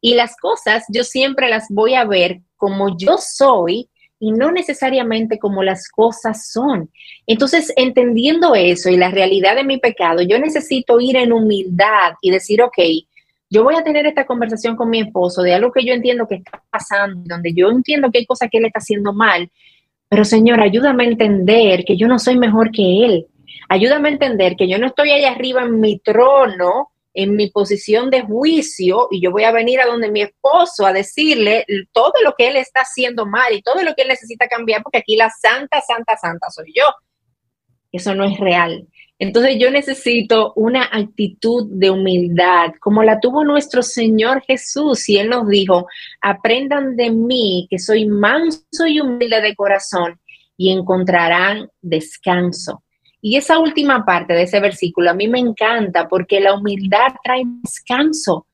[0.00, 3.88] Y las cosas yo siempre las voy a ver como yo soy
[4.20, 6.90] y no necesariamente como las cosas son.
[7.26, 12.30] Entonces, entendiendo eso y la realidad de mi pecado, yo necesito ir en humildad y
[12.30, 12.78] decir, ok,
[13.50, 16.36] yo voy a tener esta conversación con mi esposo de algo que yo entiendo que
[16.36, 19.50] está pasando, donde yo entiendo que hay cosas que él está haciendo mal,
[20.08, 23.26] pero Señor, ayúdame a entender que yo no soy mejor que él,
[23.68, 28.10] Ayúdame a entender que yo no estoy allá arriba en mi trono en mi posición
[28.10, 32.34] de juicio y yo voy a venir a donde mi esposo a decirle todo lo
[32.38, 35.28] que él está haciendo mal y todo lo que él necesita cambiar, porque aquí la
[35.28, 36.84] santa, santa, santa soy yo.
[37.90, 38.86] Eso no es real.
[39.18, 45.28] Entonces yo necesito una actitud de humildad, como la tuvo nuestro Señor Jesús, y Él
[45.28, 45.88] nos dijo,
[46.20, 50.20] aprendan de mí, que soy manso y humilde de corazón,
[50.56, 52.84] y encontrarán descanso.
[53.20, 57.42] Y esa última parte de ese versículo a mí me encanta porque la humildad trae
[57.62, 58.46] descanso.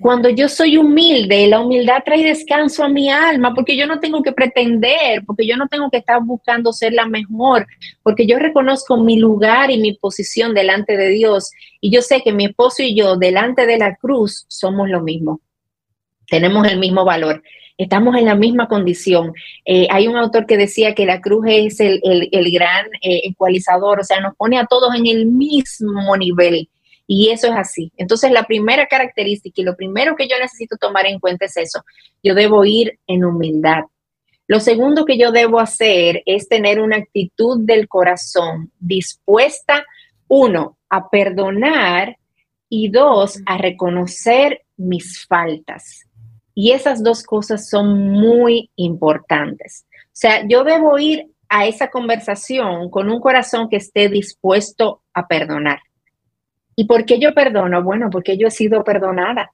[0.00, 4.22] Cuando yo soy humilde, la humildad trae descanso a mi alma, porque yo no tengo
[4.22, 7.66] que pretender, porque yo no tengo que estar buscando ser la mejor,
[8.04, 11.50] porque yo reconozco mi lugar y mi posición delante de Dios.
[11.80, 15.40] Y yo sé que mi esposo y yo, delante de la cruz, somos lo mismo.
[16.28, 17.42] Tenemos el mismo valor.
[17.82, 19.32] Estamos en la misma condición.
[19.64, 22.00] Eh, hay un autor que decía que la cruz es el,
[22.52, 26.68] gran eh, ecualizador, o sea, nos pone a todos en el mismo nivel.
[27.08, 27.90] Y eso es así.
[27.96, 31.82] Entonces, la primera característica y lo primero que yo necesito tomar en cuenta es eso.
[32.22, 33.82] Yo debo ir en humildad.
[34.46, 39.84] Lo segundo que yo debo hacer es tener una actitud del corazón dispuesta,
[40.28, 42.16] uno, a perdonar
[42.68, 46.06] y dos, a reconocer mis faltas.
[46.54, 49.86] Y esas dos cosas son muy importantes.
[49.92, 55.26] O sea, yo debo ir a esa conversación con un corazón que esté dispuesto a
[55.26, 55.80] perdonar.
[56.76, 57.82] ¿Y por qué yo perdono?
[57.82, 59.52] Bueno, porque yo he sido perdonada,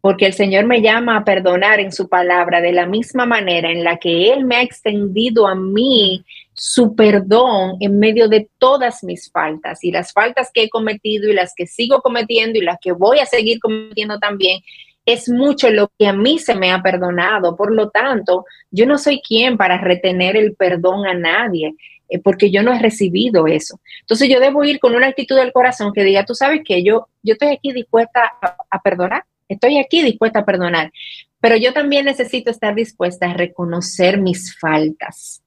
[0.00, 3.84] porque el Señor me llama a perdonar en su palabra de la misma manera en
[3.84, 9.30] la que Él me ha extendido a mí su perdón en medio de todas mis
[9.30, 12.92] faltas y las faltas que he cometido y las que sigo cometiendo y las que
[12.92, 14.60] voy a seguir cometiendo también.
[15.06, 17.56] Es mucho lo que a mí se me ha perdonado.
[17.56, 21.74] Por lo tanto, yo no soy quien para retener el perdón a nadie.
[22.08, 23.80] Eh, porque yo no he recibido eso.
[24.00, 27.08] Entonces yo debo ir con una actitud del corazón que diga, tú sabes que yo,
[27.22, 28.32] yo estoy aquí dispuesta
[28.70, 30.92] a, perdonar, estoy aquí dispuesta a perdonar,
[31.40, 35.42] pero yo también necesito estar dispuesta a reconocer mis faltas.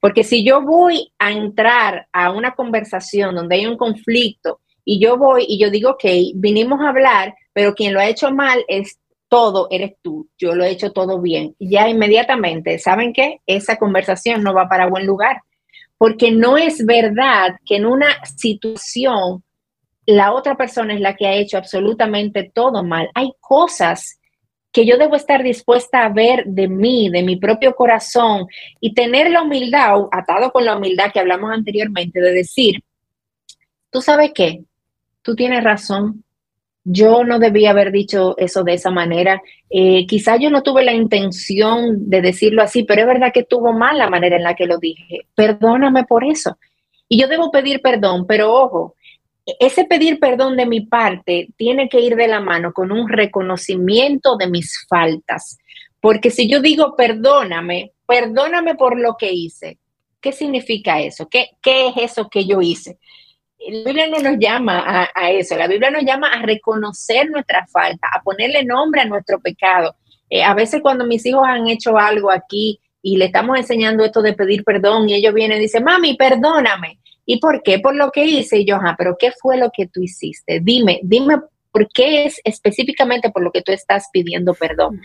[0.00, 5.16] Porque si yo voy a entrar a una conversación donde hay un conflicto y yo
[5.16, 8.98] voy y yo digo, ok, vinimos a hablar, pero quien lo ha hecho mal es
[9.32, 11.56] todo, eres tú, yo lo he hecho todo bien.
[11.58, 13.40] Ya inmediatamente, ¿saben qué?
[13.46, 15.40] Esa conversación no va para buen lugar
[15.96, 19.42] porque no es verdad que en una situación
[20.04, 23.08] la otra persona es la que ha hecho absolutamente todo mal.
[23.14, 24.20] Hay cosas
[24.70, 28.48] que yo debo estar dispuesta a ver de mí, de mi propio corazón
[28.80, 32.82] y tener la humildad, atado con la humildad que hablamos anteriormente, de decir,
[33.88, 34.64] tú sabes qué,
[35.22, 36.22] tú tienes razón,
[36.84, 39.40] yo no debía haber dicho eso de esa manera.
[39.70, 43.72] Eh, quizá yo no tuve la intención de decirlo así, pero es verdad que tuvo
[43.72, 45.26] mal la manera en la que lo dije.
[45.34, 46.58] Perdóname por eso.
[47.08, 48.96] Y yo debo pedir perdón, pero ojo,
[49.60, 54.36] ese pedir perdón de mi parte tiene que ir de la mano con un reconocimiento
[54.36, 55.58] de mis faltas.
[56.00, 59.78] Porque si yo digo perdóname, perdóname por lo que hice,
[60.20, 61.28] ¿qué significa eso?
[61.28, 62.98] ¿Qué, qué es eso que yo hice?
[63.70, 68.08] La Biblia no nos llama a, eso, la Biblia nos llama a reconocer nuestra falta,
[68.12, 69.94] a ponerle nombre a nuestro pecado.
[70.28, 74.22] Eh, a veces cuando mis hijos han hecho algo aquí y le estamos enseñando esto
[74.22, 76.98] de pedir perdón y ellos vienen y dicen, mami, perdóname.
[77.24, 77.78] ¿Y por qué?
[77.78, 78.58] Por lo que hice.
[78.58, 80.60] Y yo, ah, pero ¿qué fue lo que tú hiciste?
[80.60, 81.38] Dime, dime
[81.70, 85.00] por qué es específicamente por lo que tú estás pidiendo perdón.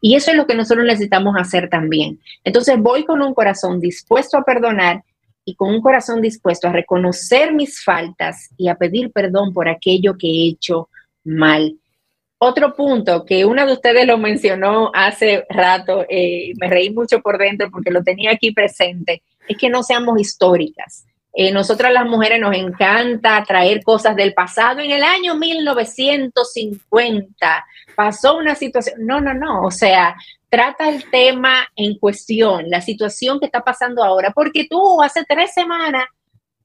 [0.00, 2.20] Y eso es lo que nosotros necesitamos hacer también.
[2.44, 5.02] Entonces voy con un corazón dispuesto a perdonar
[5.44, 10.16] y con un corazón dispuesto a reconocer mis faltas y a pedir perdón por aquello
[10.18, 10.88] que he hecho
[11.24, 11.76] mal.
[12.38, 17.36] Otro punto que una de ustedes lo mencionó hace rato, eh, me reí mucho por
[17.36, 21.04] dentro porque lo tenía aquí presente, es que no seamos históricas.
[21.32, 24.80] Eh, nosotras las mujeres nos encanta traer cosas del pasado.
[24.80, 29.06] En el año 1950 pasó una situación.
[29.06, 29.62] No, no, no.
[29.62, 30.16] O sea,
[30.50, 35.54] trata el tema en cuestión, la situación que está pasando ahora, porque tú hace tres
[35.54, 36.04] semanas,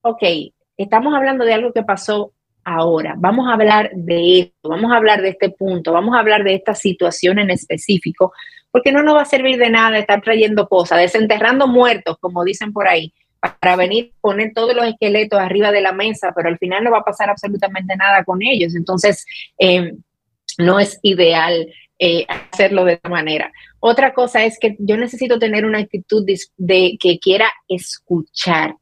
[0.01, 0.23] ok,
[0.75, 5.21] estamos hablando de algo que pasó ahora, vamos a hablar de esto, vamos a hablar
[5.21, 8.33] de este punto, vamos a hablar de esta situación en específico,
[8.71, 12.73] porque no nos va a servir de nada estar trayendo cosas, desenterrando muertos, como dicen
[12.73, 13.13] por ahí,
[13.53, 16.99] para venir poner todos los esqueletos arriba de la mesa, pero al final no va
[16.99, 18.75] a pasar absolutamente nada con ellos.
[18.75, 19.25] Entonces,
[19.57, 19.93] eh,
[20.57, 21.67] no es ideal
[21.99, 23.51] eh, hacerlo de esa manera.
[23.79, 26.25] Otra cosa es que yo necesito tener una actitud
[26.57, 28.75] de, que quiera escuchar.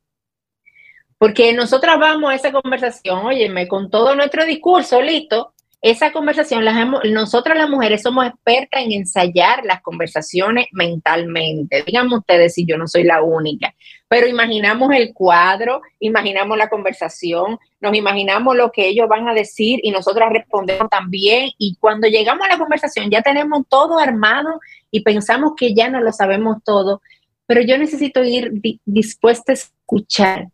[1.17, 5.52] Porque nosotras vamos a esa conversación, óyeme, con todo nuestro discurso listo,
[5.83, 6.75] esa conversación, las
[7.11, 11.83] nosotras las mujeres somos expertas en ensayar las conversaciones mentalmente.
[11.85, 13.75] Díganme ustedes si yo no soy la única,
[14.07, 19.81] pero imaginamos el cuadro, imaginamos la conversación, nos imaginamos lo que ellos van a decir
[19.83, 21.49] y nosotras respondemos también.
[21.57, 25.99] Y cuando llegamos a la conversación ya tenemos todo armado y pensamos que ya no
[25.99, 27.01] lo sabemos todo,
[27.45, 28.53] pero yo necesito ir
[28.85, 30.47] dispuesta a escuchar,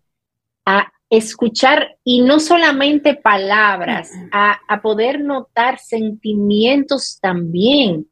[0.65, 8.07] a escuchar y no solamente palabras, a, poder notar sentimientos también,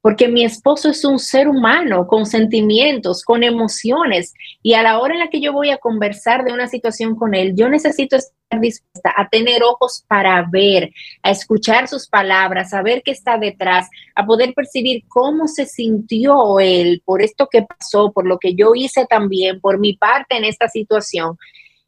[0.00, 5.14] porque mi esposo es un ser humano con sentimientos, con emociones, y a la hora
[5.14, 8.60] en la que yo voy a conversar de una situación con él, yo necesito estar
[8.60, 10.90] dispuesta a tener ojos para ver,
[11.22, 16.58] a escuchar sus palabras, a ver qué está detrás, a poder percibir cómo se sintió
[16.58, 20.44] él por esto que pasó, por lo que yo hice también, por mi parte en
[20.44, 21.36] esta situación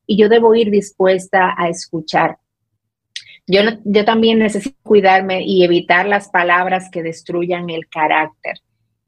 [0.06, 2.38] y yo debo ir dispuesta a escuchar.
[3.46, 8.54] Yo, yo también necesito cuidarme y evitar las palabras que destruyan el carácter.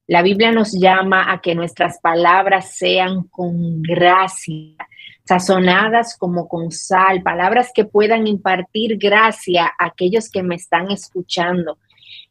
[0.06, 4.76] La Biblia nos llama a que nuestras palabras sean con gracia,
[5.24, 11.78] sazonadas como con sal, palabras que puedan impartir gracia a aquellos que me están escuchando.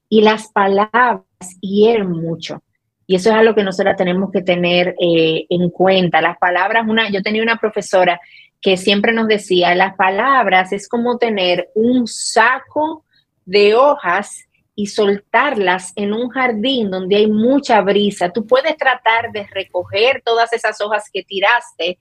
[0.08, 1.25] Y las palabras
[1.60, 2.62] hieren mucho.
[3.08, 6.21] Y eso es algo que nosotros tenemos que tener eh, en cuenta.
[6.21, 8.19] Las palabras, una, yo tenía una profesora
[8.62, 13.06] que siempre nos decía, las palabras es como tener un saco
[13.46, 18.32] de hojas y soltarlas en un jardín donde hay mucha brisa.
[18.32, 22.00] Tú puedes tratar de recoger todas esas hojas que tiraste,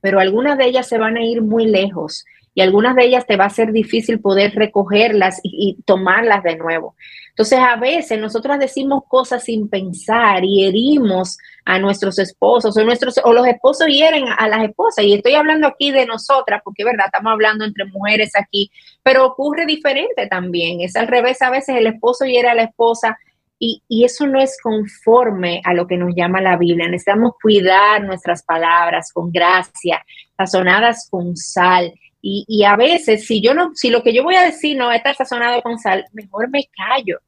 [0.00, 3.36] pero algunas de ellas se van a ir muy lejos y algunas de ellas te
[3.36, 6.94] va a ser difícil poder recogerlas y, tomarlas de nuevo.
[7.30, 13.18] Entonces, a veces nosotras decimos cosas sin pensar y herimos a nuestros esposos o, nuestros,
[13.24, 15.04] o los esposos hieren a las esposas.
[15.04, 18.70] Y estoy hablando aquí de nosotras, porque verdad, estamos hablando entre mujeres aquí,
[19.02, 20.82] pero ocurre diferente también.
[20.82, 23.18] Es al revés, a veces el esposo hiere a la esposa.
[23.58, 26.88] Y, y, eso no es conforme a lo que nos llama la Biblia.
[26.88, 30.04] Necesitamos cuidar nuestras palabras con gracia,
[30.36, 34.44] sazonadas con sal, y, a veces, si yo no, si lo que yo voy a
[34.44, 37.18] decir no está sazonado con sal, mejor me callo,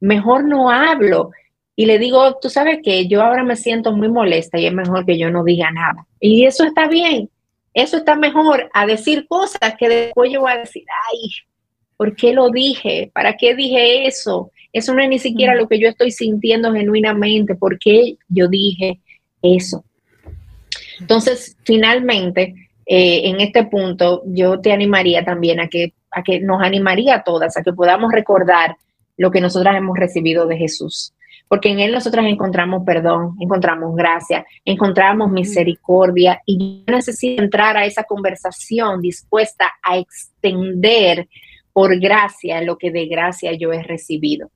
[0.00, 1.30] mejor no hablo.
[1.76, 5.06] Y le digo, tú sabes que yo ahora me siento muy molesta y es mejor
[5.06, 6.06] que yo no diga nada.
[6.18, 7.30] Y eso está bien,
[7.72, 11.30] eso está mejor a decir cosas que después yo voy a decir, ay,
[11.96, 13.12] ¿por qué lo dije?
[13.14, 14.50] ¿Para qué dije eso?
[14.72, 15.58] Eso no es ni siquiera mm.
[15.58, 17.54] lo que yo estoy sintiendo genuinamente.
[17.54, 18.98] ¿Por qué yo dije
[19.40, 19.84] eso?
[20.98, 26.62] Entonces, finalmente, eh, en este punto yo te animaría también a que, a que nos
[26.62, 28.76] animaría a todas, a que podamos recordar
[29.16, 31.12] lo que nosotras hemos recibido de Jesús.
[31.48, 37.86] Porque en Él nosotras encontramos perdón, encontramos gracia, encontramos misericordia y yo necesito entrar a
[37.86, 41.28] esa conversación dispuesta a extender
[41.72, 44.50] por gracia lo que de gracia yo he recibido.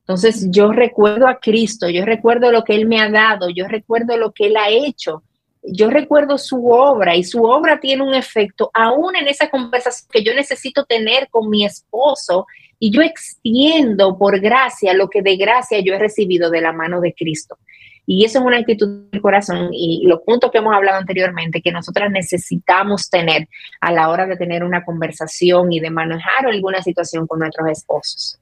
[0.00, 4.16] Entonces yo recuerdo a Cristo, yo recuerdo lo que Él me ha dado, yo recuerdo
[4.16, 5.22] lo que Él ha hecho
[5.66, 10.22] yo recuerdo su obra y su obra tiene un efecto aún en esa conversación que
[10.22, 12.46] yo necesito tener con mi esposo
[12.78, 17.00] y yo extiendo por gracia lo que de gracia yo he recibido de la mano
[17.00, 17.58] de Cristo.
[18.08, 21.72] Y eso es una actitud del corazón y los puntos que hemos hablado anteriormente que
[21.72, 23.48] nosotras necesitamos tener
[23.80, 28.38] a la hora de tener una conversación y de manejar alguna situación con nuestros esposos.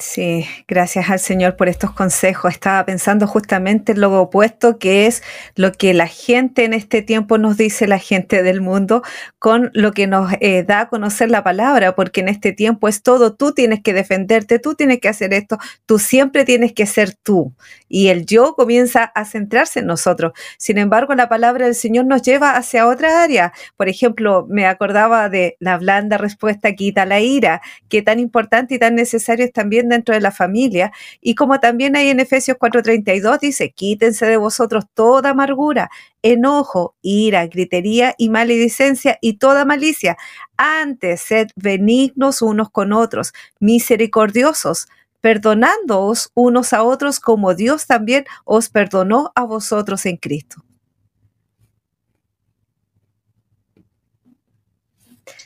[0.00, 2.52] Sí, gracias al Señor por estos consejos.
[2.52, 5.24] Estaba pensando justamente en lo opuesto, que es
[5.56, 9.02] lo que la gente en este tiempo nos dice, la gente del mundo,
[9.40, 13.02] con lo que nos eh, da a conocer la palabra, porque en este tiempo es
[13.02, 17.14] todo, tú tienes que defenderte, tú tienes que hacer esto, tú siempre tienes que ser
[17.16, 17.52] tú.
[17.88, 20.32] Y el yo comienza a centrarse en nosotros.
[20.58, 23.52] Sin embargo, la palabra del Señor nos lleva hacia otra área.
[23.76, 28.78] Por ejemplo, me acordaba de la blanda respuesta quita la ira, que tan importante y
[28.78, 30.92] tan necesario es también dentro de la familia.
[31.20, 35.90] Y como también hay en Efesios 4:32 dice, quítense de vosotros toda amargura,
[36.22, 40.16] enojo, ira, gritería y maledicencia y toda malicia.
[40.56, 44.88] Antes, sed benignos unos con otros, misericordiosos,
[45.20, 50.64] perdonándoos unos a otros como Dios también os perdonó a vosotros en Cristo.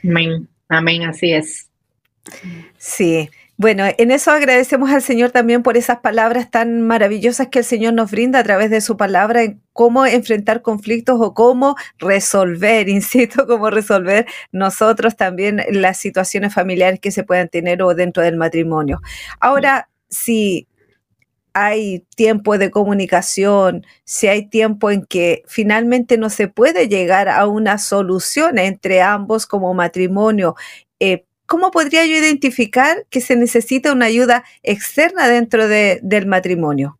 [0.04, 1.68] Amén, amén, así es.
[2.78, 3.30] Sí,
[3.62, 7.94] bueno, en eso agradecemos al Señor también por esas palabras tan maravillosas que el Señor
[7.94, 13.46] nos brinda a través de su palabra en cómo enfrentar conflictos o cómo resolver, insisto,
[13.46, 19.00] cómo resolver nosotros también las situaciones familiares que se puedan tener o dentro del matrimonio.
[19.38, 20.66] Ahora, si
[21.54, 27.46] hay tiempo de comunicación, si hay tiempo en que finalmente no se puede llegar a
[27.46, 30.56] una solución entre ambos como matrimonio,
[30.98, 36.98] eh, ¿cómo podría yo identificar que se necesita una ayuda externa dentro del matrimonio?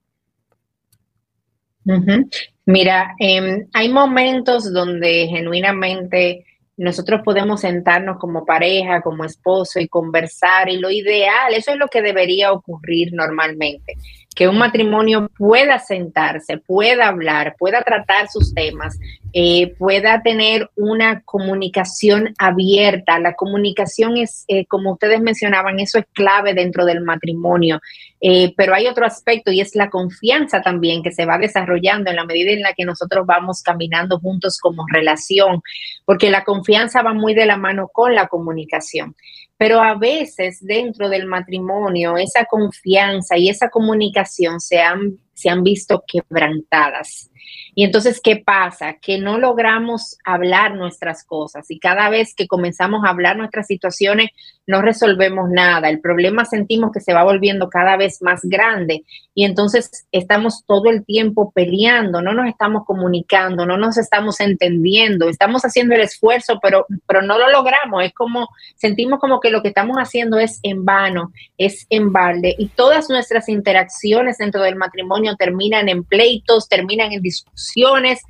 [2.66, 6.44] Mira, em, hay momentos donde genuinamente
[6.76, 11.88] nosotros podemos sentarnos como pareja, como esposo y conversar y lo ideal, eso es lo
[11.88, 13.94] que debería ocurrir normalmente,
[14.36, 18.98] que un matrimonio pueda sentarse, pueda hablar, pueda tratar sus temas,
[19.32, 23.18] eh, pueda tener una comunicación abierta.
[23.18, 27.80] La comunicación es, eh, como ustedes mencionaban, eso es clave dentro del matrimonio.
[28.20, 32.16] Eh, pero hay otro aspecto y es la confianza también que se va desarrollando en
[32.16, 35.60] la medida en la que nosotros vamos caminando juntos como relación,
[36.04, 39.16] porque la confianza va muy de la mano con la comunicación.
[39.56, 45.62] Pero a veces dentro del matrimonio esa confianza y esa comunicación se han, se han
[45.62, 47.30] visto quebrantadas.
[47.74, 48.94] Y entonces, ¿qué pasa?
[49.00, 54.30] Que no logramos hablar nuestras cosas y cada vez que comenzamos a hablar nuestras situaciones,
[54.66, 55.88] no resolvemos nada.
[55.88, 59.04] El problema sentimos que se va volviendo cada vez más grande
[59.34, 65.28] y entonces estamos todo el tiempo peleando, no nos estamos comunicando, no nos estamos entendiendo,
[65.28, 68.04] estamos haciendo el esfuerzo, pero, pero no lo logramos.
[68.04, 72.54] Es como, sentimos como que lo que estamos haciendo es en vano, es en balde
[72.58, 78.20] y todas nuestras interacciones dentro del matrimonio terminan en pleitos, terminan en discusiones.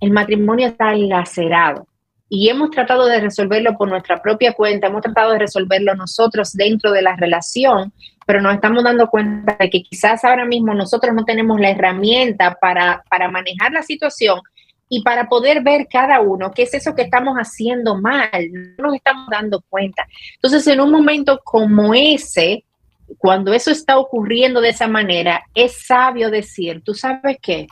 [0.00, 1.86] El matrimonio está lacerado
[2.28, 6.90] y hemos tratado de resolverlo por nuestra propia cuenta, hemos tratado de resolverlo nosotros dentro
[6.90, 7.92] de la relación,
[8.26, 12.56] pero nos estamos dando cuenta de que quizás ahora mismo nosotros no tenemos la herramienta
[12.60, 14.40] para, para manejar la situación
[14.88, 18.30] y para poder ver cada uno qué es eso que estamos haciendo mal,
[18.76, 20.06] no nos estamos dando cuenta.
[20.34, 22.64] Entonces, en un momento como ese,
[23.18, 27.66] cuando eso está ocurriendo de esa manera, es sabio decir, tú sabes qué,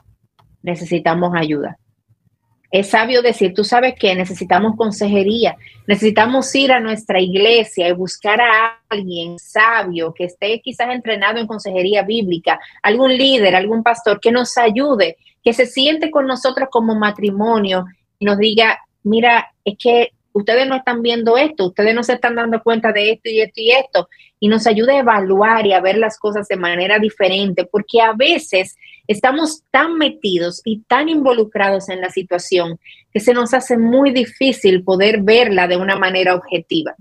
[0.63, 1.79] necesitamos ayuda.
[2.71, 5.57] Es sabio decir, tú sabes que necesitamos consejería,
[5.87, 11.47] necesitamos ir a nuestra iglesia y buscar a alguien sabio que esté quizás entrenado en
[11.47, 16.97] consejería bíblica, algún líder, algún pastor que nos ayude, que se siente con nosotros como
[16.97, 17.85] matrimonio
[18.19, 22.35] y nos diga, mira, es que ustedes no están viendo esto, ustedes no se están
[22.35, 24.09] dando cuenta de esto y esto y esto,
[24.41, 28.13] y nos ayuda a evaluar y a ver las cosas de manera diferente, porque a
[28.13, 28.77] veces
[29.07, 32.79] estamos tan metidos y tan involucrados en la situación
[33.13, 36.95] que se nos hace muy difícil poder verla de una manera objetiva.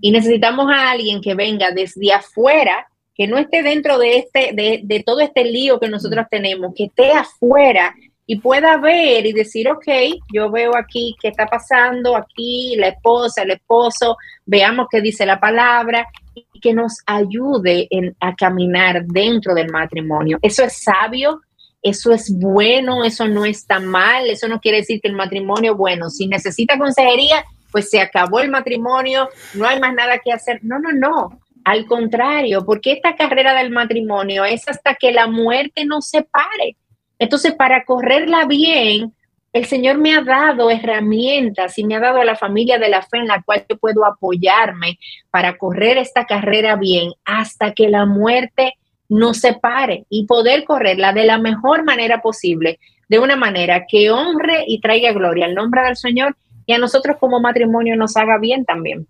[0.00, 5.02] Y necesitamos a alguien que venga desde afuera, que no esté dentro de, este, de,
[5.04, 7.94] todo este lío que nosotros tenemos, que esté afuera
[8.30, 9.86] y pueda ver y decir, ok,
[10.30, 15.40] yo veo aquí qué está pasando, aquí la esposa, el esposo, veamos qué dice la
[15.40, 17.88] palabra y que nos ayude
[18.20, 20.38] a caminar dentro del matrimonio.
[20.42, 21.40] Eso es sabio,
[21.80, 26.10] eso es bueno, eso no está mal, eso no quiere decir que el matrimonio, bueno,
[26.10, 30.60] si necesita consejería, pues se acabó el matrimonio, no hay más nada que hacer.
[30.62, 31.40] No, no, no.
[31.64, 36.76] Al contrario, porque esta carrera del matrimonio es hasta que la muerte nos separe.
[37.18, 39.12] Entonces, para correrla bien,
[39.52, 43.02] el Señor me ha dado herramientas y me ha dado a la familia de la
[43.02, 44.98] fe en la cual yo puedo apoyarme
[45.30, 48.74] para correr esta carrera bien hasta que la muerte
[49.08, 54.64] nos separe y poder correrla de la mejor manera posible, de una manera que honre
[54.66, 58.66] y traiga gloria al nombre del Señor y a nosotros como matrimonio nos haga bien
[58.66, 59.08] también.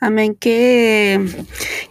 [0.00, 0.34] Amén.
[0.34, 1.20] Qué,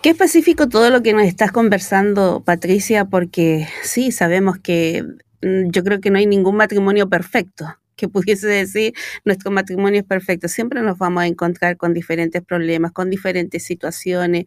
[0.02, 5.04] qué específico todo lo que nos estás conversando, Patricia, porque sí, sabemos que
[5.42, 8.94] mm, yo creo que no hay ningún matrimonio perfecto que pudiese decir
[9.26, 10.48] nuestro matrimonio es perfecto.
[10.48, 14.46] Siempre nos vamos a encontrar con diferentes problemas, con diferentes situaciones,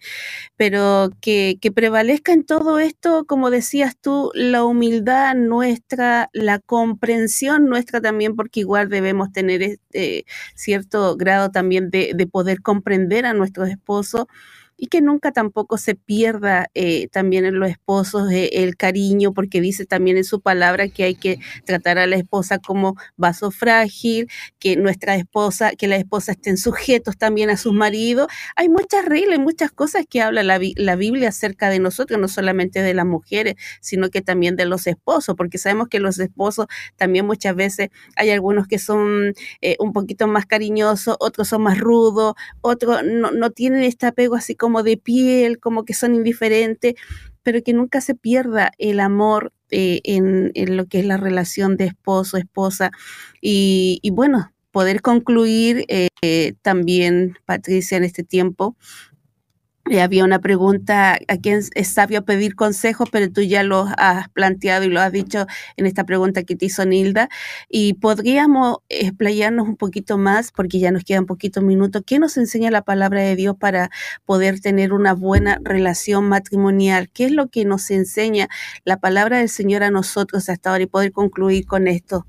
[0.56, 7.68] pero que, que prevalezca en todo esto, como decías tú, la humildad nuestra, la comprensión
[7.68, 10.24] nuestra también, porque igual debemos tener este
[10.54, 14.26] cierto grado también de, de poder comprender a nuestros esposos
[14.82, 19.60] y que nunca tampoco se pierda eh, también en los esposos eh, el cariño, porque
[19.60, 24.28] dice también en su palabra que hay que tratar a la esposa como vaso frágil,
[24.58, 28.26] que nuestra esposa, que la esposa estén sujetos también a sus maridos.
[28.56, 32.82] Hay muchas reglas, muchas cosas que habla la, la Biblia acerca de nosotros, no solamente
[32.82, 36.66] de las mujeres, sino que también de los esposos, porque sabemos que los esposos
[36.96, 41.78] también muchas veces hay algunos que son eh, un poquito más cariñosos, otros son más
[41.78, 46.94] rudos, otros no, no tienen este apego así como de piel, como que son indiferentes,
[47.42, 51.86] pero que nunca se pierda el amor eh, en, lo que es la relación de
[51.86, 52.90] esposo, esposa.
[53.40, 58.76] Y, bueno, poder concluir eh, también, Patricia, en este tiempo,
[59.90, 64.28] y había una pregunta a quién es sabio pedir consejos, pero tú ya lo has
[64.28, 67.28] planteado y lo has dicho en esta pregunta que te hizo Nilda.
[67.68, 72.02] Y podríamos explayarnos un poquito más, porque ya nos quedan poquitos minutos.
[72.06, 73.90] ¿Qué nos enseña la palabra de Dios para
[74.24, 77.10] poder tener una buena relación matrimonial?
[77.10, 78.48] ¿Qué es lo que nos enseña
[78.84, 82.26] la palabra del Señor a nosotros hasta ahora y poder concluir con esto?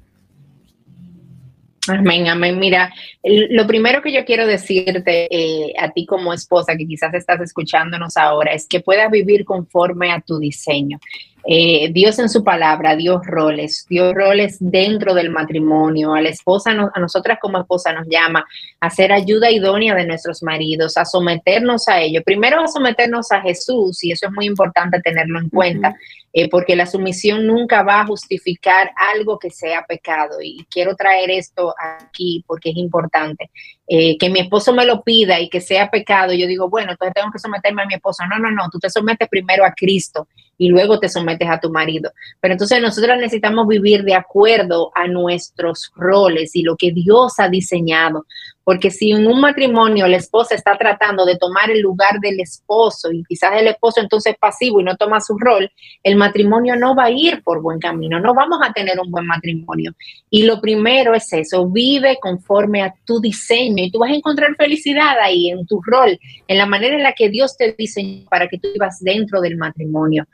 [1.89, 2.57] Amén, amén.
[2.59, 7.41] Mira, lo primero que yo quiero decirte eh, a ti como esposa, que quizás estás
[7.41, 10.99] escuchándonos ahora, es que puedas vivir conforme a tu diseño.
[11.45, 16.13] Eh, Dios en su palabra dio roles, dio roles dentro del matrimonio.
[16.13, 18.45] A la esposa, a nosotras como esposa nos llama
[18.79, 22.23] a ser ayuda idónea de nuestros maridos, a someternos a ellos.
[22.23, 25.95] Primero a someternos a Jesús, y eso es muy importante tenerlo en cuenta.
[26.35, 30.41] Eh, porque la sumisión nunca va a justificar algo que sea pecado.
[30.41, 33.51] Y quiero traer esto aquí porque es importante.
[33.87, 37.13] Eh, que mi esposo me lo pida y que sea pecado, yo digo, bueno, entonces
[37.13, 38.23] tengo que someterme a mi esposo.
[38.27, 40.27] No, no, no, tú te sometes primero a Cristo
[40.57, 42.11] y luego te sometes a tu marido.
[42.39, 47.47] Pero entonces nosotros necesitamos vivir de acuerdo a nuestros roles y lo que Dios ha
[47.47, 48.25] diseñado.
[48.63, 53.11] Porque si en un matrimonio la esposa está tratando de tomar el lugar del esposo
[53.11, 55.69] y quizás el esposo entonces es pasivo y no toma su rol,
[56.01, 59.25] el matrimonio no va a ir por buen camino, no vamos a tener un buen
[59.25, 59.93] matrimonio.
[60.29, 64.55] Y lo primero es eso, vive conforme a tu diseño y tú vas a encontrar
[64.55, 68.47] felicidad ahí en tu rol, en la manera en la que Dios te diseñó para
[68.47, 70.25] que tú vivas dentro del matrimonio.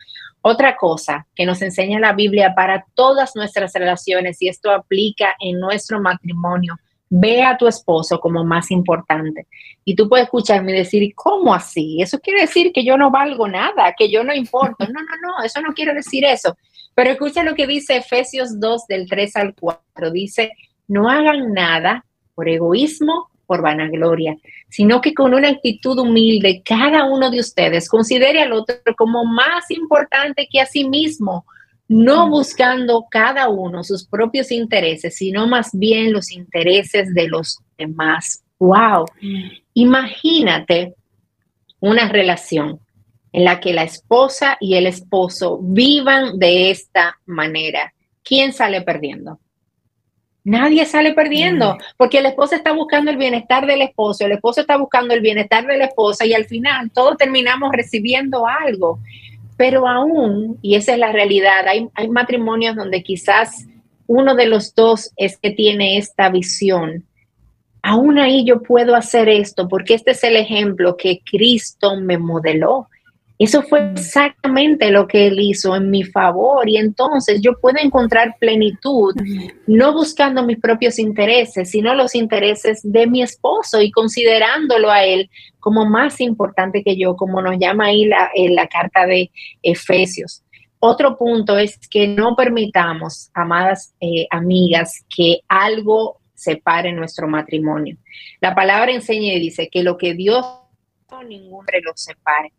[0.42, 5.60] Otra cosa que nos enseña la Biblia para todas nuestras relaciones, y esto aplica en
[5.60, 6.76] nuestro matrimonio,
[7.10, 9.48] ve a tu esposo como más importante.
[9.84, 12.02] Y tú puedes escucharme decir, ¿cómo así?
[12.02, 14.86] Eso quiere decir que yo no valgo nada, que yo no importo.
[14.86, 16.56] No, no, no, eso no quiere decir eso.
[16.94, 20.12] Pero escucha lo que dice Efesios 2 del 3 al 4.
[20.12, 20.52] Dice,
[20.88, 22.06] no hagan nada
[22.36, 24.38] por egoísmo, por vanagloria,
[24.70, 29.72] sino que con una actitud humilde cada uno de ustedes considere al otro como más
[29.72, 31.46] importante que a sí mismo
[31.90, 38.44] no buscando cada uno sus propios intereses, sino más bien los intereses de los demás.
[38.60, 39.06] ¡Wow!
[39.74, 40.94] Imagínate
[41.80, 42.80] una relación
[43.32, 47.94] en la que la esposa y el esposo vivan de esta manera.
[48.24, 49.40] ¿Quién sale perdiendo?
[50.44, 54.78] Nadie sale perdiendo, porque la esposa está buscando el bienestar del esposo, el esposo está
[54.78, 59.00] buscando el bienestar de la esposa y al final todos terminamos recibiendo algo.
[59.60, 63.68] Pero aún, y esa es la realidad, hay, hay matrimonios donde quizás
[64.08, 67.04] uno de los dos es que tiene esta visión.
[67.82, 72.88] Aún ahí yo puedo hacer esto porque este es el ejemplo que Cristo me modeló.
[73.38, 78.38] Eso fue exactamente lo que él hizo en mi favor y entonces yo puedo encontrar
[78.40, 79.14] plenitud
[79.68, 85.30] no buscando mis propios intereses, sino los intereses de mi esposo y considerándolo a él
[85.70, 89.30] como más importante que yo, como nos llama ahí la, en la carta de
[89.62, 90.44] Efesios.
[90.80, 97.98] Otro punto es que no permitamos, amadas eh, amigas, que algo separe nuestro matrimonio.
[98.42, 100.44] La palabra enseña y dice que lo que Dios
[101.28, 102.52] ningún lo separe.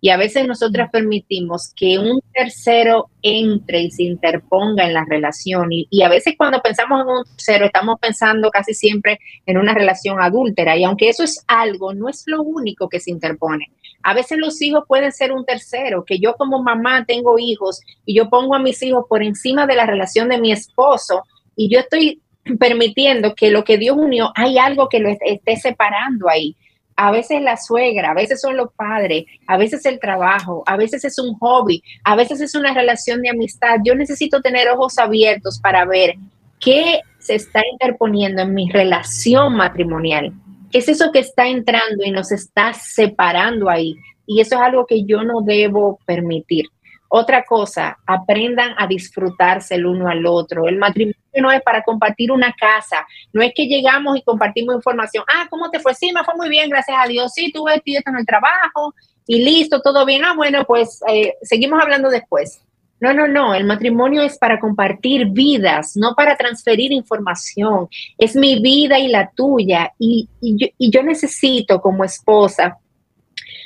[0.00, 5.68] Y a veces nosotras permitimos que un tercero entre y se interponga en la relación.
[5.70, 10.20] Y, a veces cuando pensamos en un tercero, estamos pensando casi siempre en una relación
[10.20, 10.76] adúltera.
[10.76, 13.70] Y aunque eso es algo, no es lo único que se interpone.
[14.02, 18.16] A veces los hijos pueden ser un tercero, que yo como mamá tengo hijos y
[18.16, 21.22] yo pongo a mis hijos por encima de la relación de mi esposo
[21.54, 22.20] y yo estoy
[22.58, 26.56] permitiendo que lo que Dios unió, hay algo que lo esté separando ahí
[26.96, 31.04] a veces la suegra, a veces son los padres, a veces el trabajo, a veces
[31.04, 33.76] es un hobby, a veces es una relación de amistad.
[33.84, 36.14] Yo necesito tener ojos abiertos para ver
[36.60, 40.32] qué se está interponiendo en mi relación matrimonial.
[40.70, 43.96] ¿Qué es eso que está entrando y nos está separando ahí?
[44.26, 46.66] Y eso es algo que yo no debo permitir.
[47.08, 50.66] Otra cosa, aprendan a disfrutarse el uno al otro.
[50.66, 55.24] El matrimonio no es para compartir una casa, no es que llegamos y compartimos información.
[55.32, 55.94] Ah, ¿cómo te fue?
[55.94, 57.32] Sí, me fue muy bien, gracias a Dios.
[57.32, 58.94] Sí, tuve esto en el trabajo
[59.26, 60.24] y listo, todo bien.
[60.24, 62.60] Ah, bueno, pues eh, seguimos hablando después.
[63.00, 67.88] No, no, no, el matrimonio es para compartir vidas, no para transferir información.
[68.16, 69.92] Es mi vida y la tuya.
[69.98, 72.78] Y, y yo necesito como esposa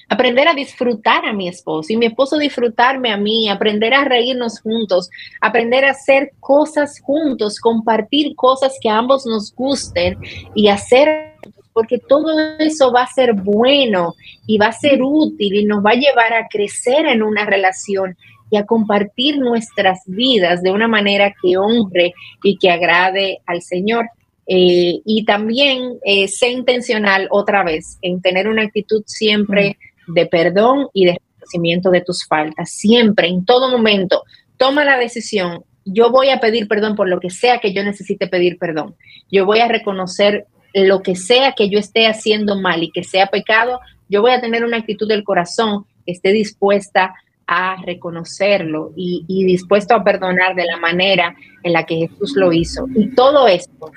[0.08, 4.60] aprender a disfrutar a mi esposo y mi esposo disfrutarme a mí, aprender a reírnos
[4.60, 10.18] juntos, aprender a hacer cosas juntos, compartir cosas que a ambos nos gusten
[10.54, 11.34] y hacer
[11.72, 14.14] porque todo eso va a ser bueno
[14.46, 18.16] y va a ser útil y nos va a llevar a crecer en una relación
[18.50, 24.06] y a compartir nuestras vidas de una manera que honre y que agrade al Señor.
[24.46, 29.76] Eh, y también eh, sé intencional otra vez en tener una actitud siempre
[30.06, 32.70] de perdón y de reconocimiento de tus faltas.
[32.70, 34.24] Siempre, en todo momento,
[34.56, 35.64] toma la decisión.
[35.84, 38.94] Yo voy a pedir perdón por lo que sea que yo necesite pedir perdón.
[39.30, 43.26] Yo voy a reconocer lo que sea que yo esté haciendo mal y que sea
[43.26, 43.80] pecado.
[44.08, 47.14] Yo voy a tener una actitud del corazón que esté dispuesta
[47.46, 52.52] a reconocerlo y, y dispuesto a perdonar de la manera en la que Jesús lo
[52.52, 52.86] hizo.
[52.94, 53.92] Y todo esto,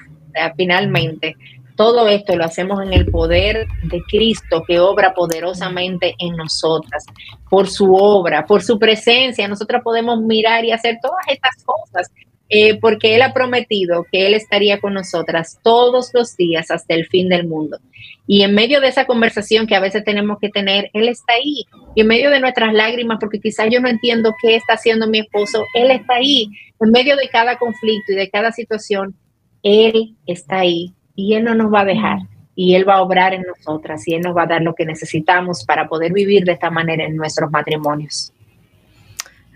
[0.56, 1.36] finalmente,
[1.80, 7.06] todo esto lo hacemos en el poder de Cristo que obra poderosamente en nosotras,
[7.50, 9.48] por su obra, por su presencia.
[9.48, 12.12] Nosotras podemos mirar y hacer todas estas cosas
[12.50, 17.06] eh, porque Él ha prometido que Él estaría con nosotras todos los días hasta el
[17.06, 17.80] fin del mundo.
[18.28, 21.64] Y en medio de esa conversación que a veces tenemos que tener, Él está ahí.
[21.96, 25.20] Y en medio de nuestras lágrimas, porque quizás yo no entiendo qué está haciendo mi
[25.20, 26.50] esposo, Él está ahí.
[26.82, 29.16] En medio de cada conflicto y de cada situación,
[29.64, 30.94] Él está ahí.
[31.20, 32.20] Y Él no nos va a dejar.
[32.56, 34.86] Y Él va a obrar en nosotras y Él nos va a dar lo que
[34.86, 38.34] necesitamos para poder vivir de esta manera en nuestros matrimonios.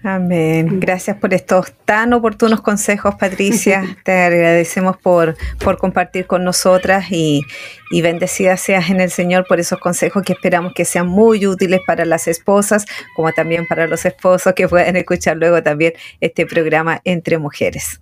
[0.04, 0.82] Amén.
[0.82, 3.96] Gracias por estos tan oportunos consejos, Patricia.
[4.04, 7.42] Te agradecemos por, por compartir con nosotras y,
[7.90, 11.80] y bendecida seas en el Señor por esos consejos que esperamos que sean muy útiles
[11.88, 12.86] para las esposas,
[13.16, 18.02] como también para los esposos que puedan escuchar luego también este programa Entre Mujeres.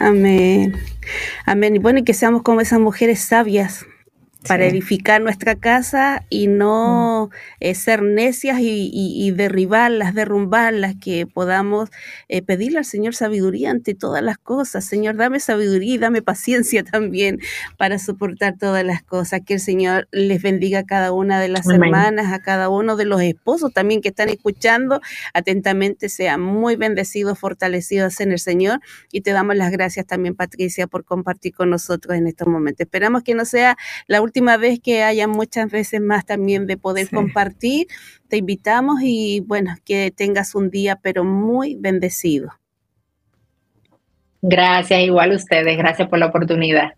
[0.00, 0.74] Amén.
[1.46, 1.76] Amén.
[1.76, 3.86] Y bueno, que seamos como esas mujeres sabias
[4.46, 7.36] para edificar nuestra casa y no mm.
[7.60, 11.90] eh, ser necias y, derribarlas, derrumbarlas, que podamos
[12.28, 14.84] eh, pedirle al Señor sabiduría ante todas las cosas.
[14.84, 17.40] Señor, dame sabiduría y dame paciencia también
[17.76, 19.40] para soportar todas las cosas.
[19.44, 23.04] Que el Señor les bendiga a cada una de las hermanas, a cada uno de
[23.06, 25.00] los esposos también que están escuchando
[25.32, 28.80] atentamente, sean muy bendecidos, fortalecidos en el Señor.
[29.10, 32.84] Y te damos las gracias también, Patricia, por compartir con nosotros en estos momentos.
[32.84, 33.76] Esperamos que no sea
[34.06, 37.86] la última última vez que haya muchas veces más también de poder compartir.
[38.28, 42.50] Te invitamos y bueno, que tengas un día pero muy bendecido.
[44.42, 45.78] Gracias, igual ustedes.
[45.78, 46.94] Gracias por la oportunidad.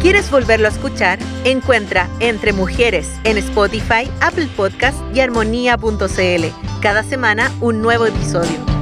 [0.04, 1.18] ¿Quieres volverlo a escuchar?
[1.44, 6.44] Encuentra Entre Mujeres en Spotify, Apple Podcast y armonía.cl.
[6.82, 8.73] Cada semana un nuevo episodio.